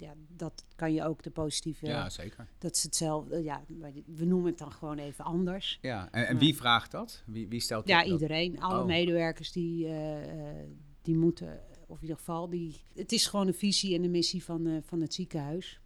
ja, 0.00 0.14
dat 0.28 0.64
kan 0.76 0.92
je 0.92 1.04
ook 1.04 1.22
de 1.22 1.30
positieve, 1.30 1.86
Ja, 1.86 2.08
zeker. 2.10 2.48
dat 2.58 2.76
is 2.76 2.82
hetzelfde, 2.82 3.42
ja, 3.42 3.64
we 4.06 4.24
noemen 4.24 4.46
het 4.50 4.58
dan 4.58 4.72
gewoon 4.72 4.98
even 4.98 5.24
anders. 5.24 5.78
Ja. 5.82 6.08
En, 6.10 6.26
en 6.26 6.34
Ja. 6.34 6.40
wie 6.40 6.56
vraagt 6.56 6.90
dat? 6.90 7.22
Wie, 7.26 7.48
wie 7.48 7.60
stelt 7.60 7.88
Ja, 7.88 7.98
dat? 8.02 8.12
iedereen. 8.12 8.60
Alle 8.60 8.80
Oh. 8.80 8.86
medewerkers 8.86 9.52
die, 9.52 9.86
eh, 9.86 10.60
eh, 10.60 10.68
die 11.02 11.16
moeten, 11.16 11.60
of 11.86 11.96
in 11.96 12.02
ieder 12.02 12.16
geval, 12.16 12.48
die, 12.50 12.80
het 12.94 13.12
is 13.12 13.26
gewoon 13.26 13.46
de 13.46 13.52
visie 13.52 13.94
en 13.94 14.02
de 14.02 14.08
missie 14.08 14.44
van, 14.44 14.66
eh, 14.66 14.76
van 14.82 15.00
het 15.00 15.14
ziekenhuis. 15.14 15.80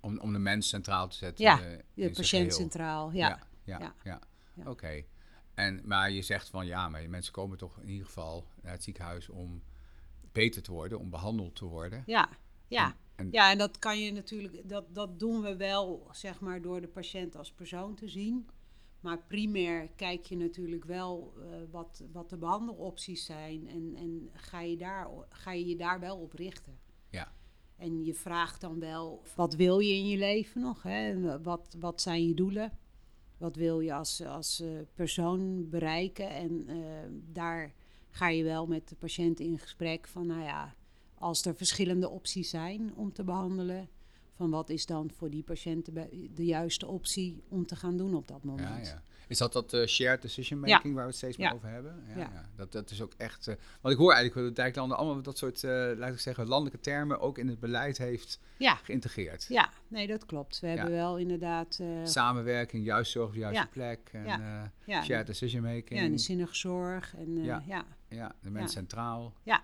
Om, 0.00 0.18
om 0.20 0.32
de 0.32 0.38
mens 0.38 0.68
centraal 0.68 1.08
te 1.08 1.16
zetten. 1.16 1.44
Ja, 1.44 1.60
eh, 1.62 1.78
De 1.94 2.10
patiënt 2.10 2.54
centraal, 2.54 3.12
ja. 3.12 3.28
Ja, 3.28 3.38
ja, 3.64 3.78
Ja. 3.78 3.94
ja. 4.04 4.20
Ja. 4.54 4.70
Oké. 4.70 5.02
En 5.54 5.80
Maar 5.84 6.10
je 6.10 6.22
zegt 6.22 6.48
van 6.48 6.66
ja, 6.66 6.88
maar 6.88 7.10
mensen 7.10 7.32
komen 7.32 7.58
toch 7.58 7.80
in 7.80 7.88
ieder 7.88 8.06
geval 8.06 8.46
naar 8.62 8.72
het 8.72 8.82
ziekenhuis 8.82 9.28
om 9.28 9.62
beter 10.36 10.62
te 10.62 10.72
worden, 10.72 10.98
om 10.98 11.10
behandeld 11.10 11.56
te 11.56 11.64
worden. 11.64 12.02
Ja, 12.06 12.28
ja. 12.68 12.86
En- 12.86 12.94
en- 13.16 13.28
ja, 13.30 13.50
en 13.50 13.58
dat 13.58 13.78
kan 13.78 13.98
je 14.00 14.12
natuurlijk, 14.12 14.68
dat, 14.68 14.94
dat 14.94 15.18
doen 15.18 15.40
we 15.40 15.56
wel, 15.56 16.06
zeg 16.12 16.40
maar, 16.40 16.62
door 16.62 16.80
de 16.80 16.88
patiënt 16.88 17.36
als 17.36 17.52
persoon 17.52 17.94
te 17.94 18.08
zien. 18.08 18.48
Maar 19.00 19.18
primair 19.26 19.88
kijk 19.96 20.24
je 20.24 20.36
natuurlijk 20.36 20.84
wel 20.84 21.32
eh, 21.38 21.46
wat, 21.70 22.04
wat 22.12 22.30
de 22.30 22.36
behandelopties 22.36 23.24
zijn 23.24 23.68
en, 23.68 23.94
en 23.96 24.30
ga, 24.32 24.60
je 24.60 24.76
daar, 24.76 25.08
ga 25.28 25.52
je 25.52 25.66
je 25.66 25.76
daar 25.76 26.00
wel 26.00 26.16
op 26.16 26.32
richten. 26.32 26.78
Ja. 27.10 27.32
En 27.76 28.04
je 28.04 28.14
vraagt 28.14 28.60
dan 28.60 28.80
wel, 28.80 29.22
wat 29.34 29.54
wil 29.54 29.78
je 29.78 29.94
in 29.94 30.06
je 30.06 30.18
leven 30.18 30.60
nog? 30.60 30.82
Hè? 30.82 31.40
Wat, 31.42 31.76
wat 31.78 32.00
zijn 32.00 32.26
je 32.26 32.34
doelen? 32.34 32.78
Wat 33.38 33.56
wil 33.56 33.80
je 33.80 33.94
als, 33.94 34.24
als 34.24 34.60
eh, 34.60 34.68
persoon 34.94 35.68
bereiken? 35.68 36.30
En 36.30 36.68
eh, 36.68 36.76
daar 37.32 37.74
ga 38.16 38.28
je 38.28 38.44
wel 38.44 38.66
met 38.66 38.88
de 38.88 38.94
patiënt 38.94 39.40
in 39.40 39.58
gesprek 39.58 40.06
van, 40.06 40.26
nou 40.26 40.42
ja, 40.42 40.74
als 41.14 41.44
er 41.44 41.54
verschillende 41.54 42.08
opties 42.08 42.50
zijn 42.50 42.92
om 42.94 43.12
te 43.12 43.24
behandelen, 43.24 43.88
van 44.36 44.50
wat 44.50 44.70
is 44.70 44.86
dan 44.86 45.10
voor 45.16 45.30
die 45.30 45.42
patiënt 45.42 45.94
de, 46.34 46.44
juiste 46.44 46.86
optie 46.86 47.42
om 47.48 47.66
te 47.66 47.76
gaan 47.76 47.96
doen 47.96 48.14
op 48.14 48.28
dat 48.28 48.44
moment? 48.44 48.86
Ja, 48.86 48.92
ja. 48.92 49.02
Is 49.28 49.38
dat 49.38 49.52
dat 49.52 49.72
eh, 49.72 49.86
shared 49.86 50.22
decision 50.22 50.60
making 50.60 50.94
waar 50.94 51.02
we 51.02 51.08
het 51.08 51.16
steeds 51.16 51.36
meer 51.36 51.52
over 51.54 51.68
hebben? 51.68 52.04
Ja. 52.16 52.50
Dat, 52.56 52.72
dat 52.72 52.90
is 52.90 53.02
ook 53.02 53.12
echt. 53.16 53.46
eh, 53.46 53.54
want 53.80 53.94
ik 53.94 54.00
hoor 54.00 54.12
eigenlijk 54.12 54.46
dat 54.46 54.56
de 54.56 54.62
Dijklanden 54.62 54.96
allemaal 54.96 55.22
dat 55.22 55.38
soort, 55.38 55.64
eh 55.64 55.90
laat 55.96 56.12
ik 56.12 56.18
zeggen, 56.18 56.48
landelijke 56.48 56.80
termen 56.80 57.20
ook 57.20 57.38
in 57.38 57.48
het 57.48 57.60
beleid 57.60 57.98
heeft 57.98 58.40
geïntegreerd. 58.58 59.46
ja, 59.48 59.70
nee, 59.88 60.06
dat 60.06 60.26
klopt. 60.26 60.60
We 60.60 60.66
hebben 60.66 60.90
wel 60.90 61.18
inderdaad 61.18 61.80
Samenwerking, 62.04 62.84
juist 62.84 63.12
zorg 63.12 63.26
op 63.26 63.32
de 63.32 63.38
juiste 63.38 63.68
plek. 63.70 64.10
En 64.12 64.72
shared 64.88 65.26
decision 65.26 65.62
making. 65.62 66.00
ja, 66.00 66.08
de 66.08 66.18
zinnige 66.18 66.54
zorg 66.54 67.14
en 67.16 67.44
Ja. 67.44 67.86
Ja. 68.08 68.34
De 68.42 68.50
mens 68.50 68.72
centraal. 68.72 69.34
Ja. 69.42 69.62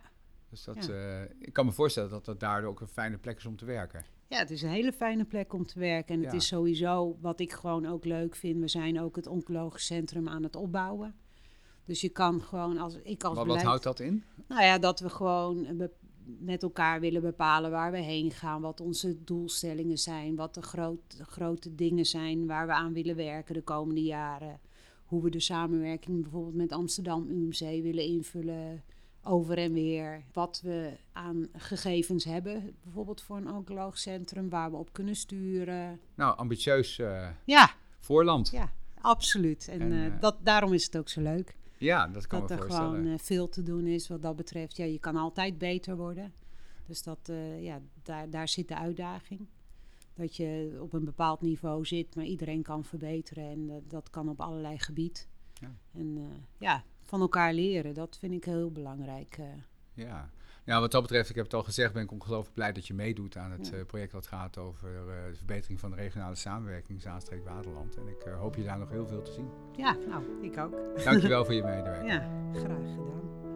Dus 0.49 0.65
dat, 0.65 0.89
eh, 0.89 1.23
ik 1.23 1.53
kan 1.53 1.67
me 1.67 1.73
voorstellen 1.73 2.11
dat 2.11 2.25
dat 2.25 2.41
daardoor 2.41 2.71
ook 2.71 2.81
een 2.81 2.89
fijne 2.89 3.19
plek 3.19 3.37
is 3.37 3.47
om 3.47 3.57
te 3.57 3.65
werken. 3.65 4.05
Ja, 4.29 4.39
het 4.39 4.51
is 4.51 4.63
een 4.63 4.69
hele 4.69 4.93
fijne 4.93 5.25
plek 5.25 5.53
om 5.53 5.67
te 5.67 5.79
werken. 5.79 6.15
En 6.15 6.25
het 6.25 6.33
is 6.33 6.47
sowieso, 6.47 7.19
wat 7.21 7.41
ik 7.41 7.53
gewoon 7.53 7.87
ook 7.87 8.05
leuk 8.05 8.37
vind, 8.37 8.61
we 8.61 8.69
zijn 8.69 9.01
ook 9.01 9.17
het 9.17 9.27
oncologisch 9.27 9.87
centrum 9.87 10.29
aan 10.29 10.43
het 10.43 10.57
opbouwen. 10.57 11.15
Dus 11.85 12.01
je 12.01 12.09
kan 12.09 12.43
gewoon, 12.43 12.79
als 12.79 12.95
ik 13.03 13.25
als 13.25 13.37
Wat, 13.37 13.47
wat 13.47 13.63
houdt 13.63 13.83
dat 13.83 14.01
in? 14.01 14.25
Nou 14.49 14.63
ja, 14.63 14.79
dat 14.79 15.01
we 15.01 15.09
gewoon 15.09 15.67
eh, 15.67 15.87
met 16.25 16.63
elkaar 16.63 17.01
willen 17.01 17.23
bepalen 17.23 17.71
waar 17.71 17.93
we 17.93 17.99
heen 17.99 18.31
gaan, 18.31 18.61
wat 18.61 18.81
onze 18.81 19.25
doelstellingen 19.25 19.99
zijn, 19.99 20.37
wat 20.37 20.55
de 20.55 20.63
groot, 20.63 21.17
grote 21.21 21.75
dingen 21.75 22.05
zijn 22.05 22.47
waar 22.47 22.67
we 22.67 22.73
aan 22.73 22.93
willen 22.93 23.17
werken 23.17 23.55
de 23.55 23.63
komende 23.63 24.03
jaren. 24.03 24.61
Hoe 25.13 25.23
we 25.23 25.31
de 25.31 25.41
samenwerking 25.41 26.23
bijvoorbeeld 26.23 26.55
met 26.55 26.73
Amsterdam 26.73 27.27
UMC 27.29 27.59
willen 27.59 28.05
invullen, 28.05 28.83
over 29.23 29.59
en 29.59 29.73
weer. 29.73 30.23
Wat 30.33 30.61
we 30.65 30.97
aan 31.13 31.49
gegevens 31.53 32.25
hebben, 32.25 32.77
bijvoorbeeld 32.83 33.23
voor 33.23 33.37
een 33.37 33.51
oncologisch 33.51 34.03
centrum, 34.03 34.49
waar 34.49 34.71
we 34.71 34.77
op 34.77 34.93
kunnen 34.93 35.17
sturen. 35.17 36.01
Nou, 36.15 36.37
ambitieus 36.37 36.99
eh, 36.99 37.29
Ja, 37.45 37.71
voorland. 38.01 38.51
Ja, 38.51 38.59
ja, 38.61 38.73
absoluut. 39.01 39.69
En, 39.69 39.81
En, 39.81 39.93
eh, 39.93 40.07
eh, 40.07 40.21
dat, 40.21 40.37
daarom 40.43 40.73
is 40.73 40.85
het 40.85 40.97
ook 40.97 41.09
zo 41.09 41.21
leuk. 41.21 41.57
dat 42.07 42.27
kan 42.27 42.41
dat 42.41 42.49
me 42.49 42.55
er 42.55 42.61
voorstellen. 42.61 43.03
gewoon 43.03 43.19
veel 43.19 43.49
te 43.49 43.63
doen 43.63 43.87
is 43.87 44.09
wat 44.09 44.23
dat 44.23 44.37
betreft. 44.37 44.77
Ja, 44.77 44.85
je 44.85 44.99
kan 44.99 45.17
altijd 45.17 45.59
beter 45.59 45.97
worden. 45.97 46.33
Dus 46.87 47.03
dat, 47.03 47.33
ja, 47.61 47.81
daar, 48.03 48.31
daar 48.31 48.49
zit 48.49 48.69
de 48.69 48.77
uitdaging. 48.77 49.47
Dat 50.15 50.37
je 50.37 50.79
op 50.81 50.93
een 50.93 51.05
bepaald 51.05 51.41
niveau 51.41 51.85
zit, 51.85 52.15
maar 52.15 52.25
iedereen 52.25 52.63
kan 52.63 52.85
verbeteren. 52.85 53.45
En 53.45 53.71
eh, 53.71 53.77
dat 53.89 54.11
kan 54.11 54.29
op 54.29 54.41
allerlei 54.41 54.79
gebied. 54.79 55.29
Ja. 55.53 55.71
En 55.95 56.17
eh, 56.17 56.25
ja, 56.59 56.83
van 57.03 57.21
elkaar 57.21 57.53
leren, 57.55 57.95
dat 57.95 58.17
vind 58.19 58.33
ik 58.33 58.45
heel 58.45 58.71
belangrijk. 58.71 59.37
eh. 59.39 59.47
Ja. 59.95 60.31
ja, 60.65 60.81
wat 60.81 60.91
dat 60.91 61.03
betreft, 61.03 61.29
ik 61.31 61.35
heb 61.35 61.45
het 61.45 61.55
al 61.55 61.63
gezegd, 61.63 61.93
ben 61.93 62.03
ik 62.03 62.11
ongelooflijk 62.13 62.55
blij 62.55 62.73
dat 62.73 62.87
je 62.87 62.95
meedoet 62.95 63.37
aan 63.37 63.51
het 63.51 63.69
Ja. 63.69 63.85
project 63.85 64.13
wat 64.13 64.27
gaat 64.27 64.59
over 64.59 64.89
de 65.31 65.35
verbetering 65.37 65.81
van 65.81 65.91
de 65.91 65.97
regionale 65.97 66.35
samenwerking 66.35 67.03
Zaanstreek 67.03 67.45
Waterland. 67.45 67.97
En 67.97 68.09
ik 68.09 68.23
hoop 68.23 68.55
je 68.57 68.63
daar 68.65 68.79
nog 68.79 68.91
heel 68.91 69.07
veel 69.07 69.23
te 69.23 69.33
zien. 69.33 69.49
Ja, 69.77 69.97
nou, 70.09 70.25
ik 70.43 70.59
ook. 70.59 71.05
Dankjewel 71.05 71.45
voor 71.47 71.55
je 71.55 71.63
medewerking. 71.63 72.11
Ja, 72.11 72.51
graag 72.53 72.91
gedaan. 72.91 73.52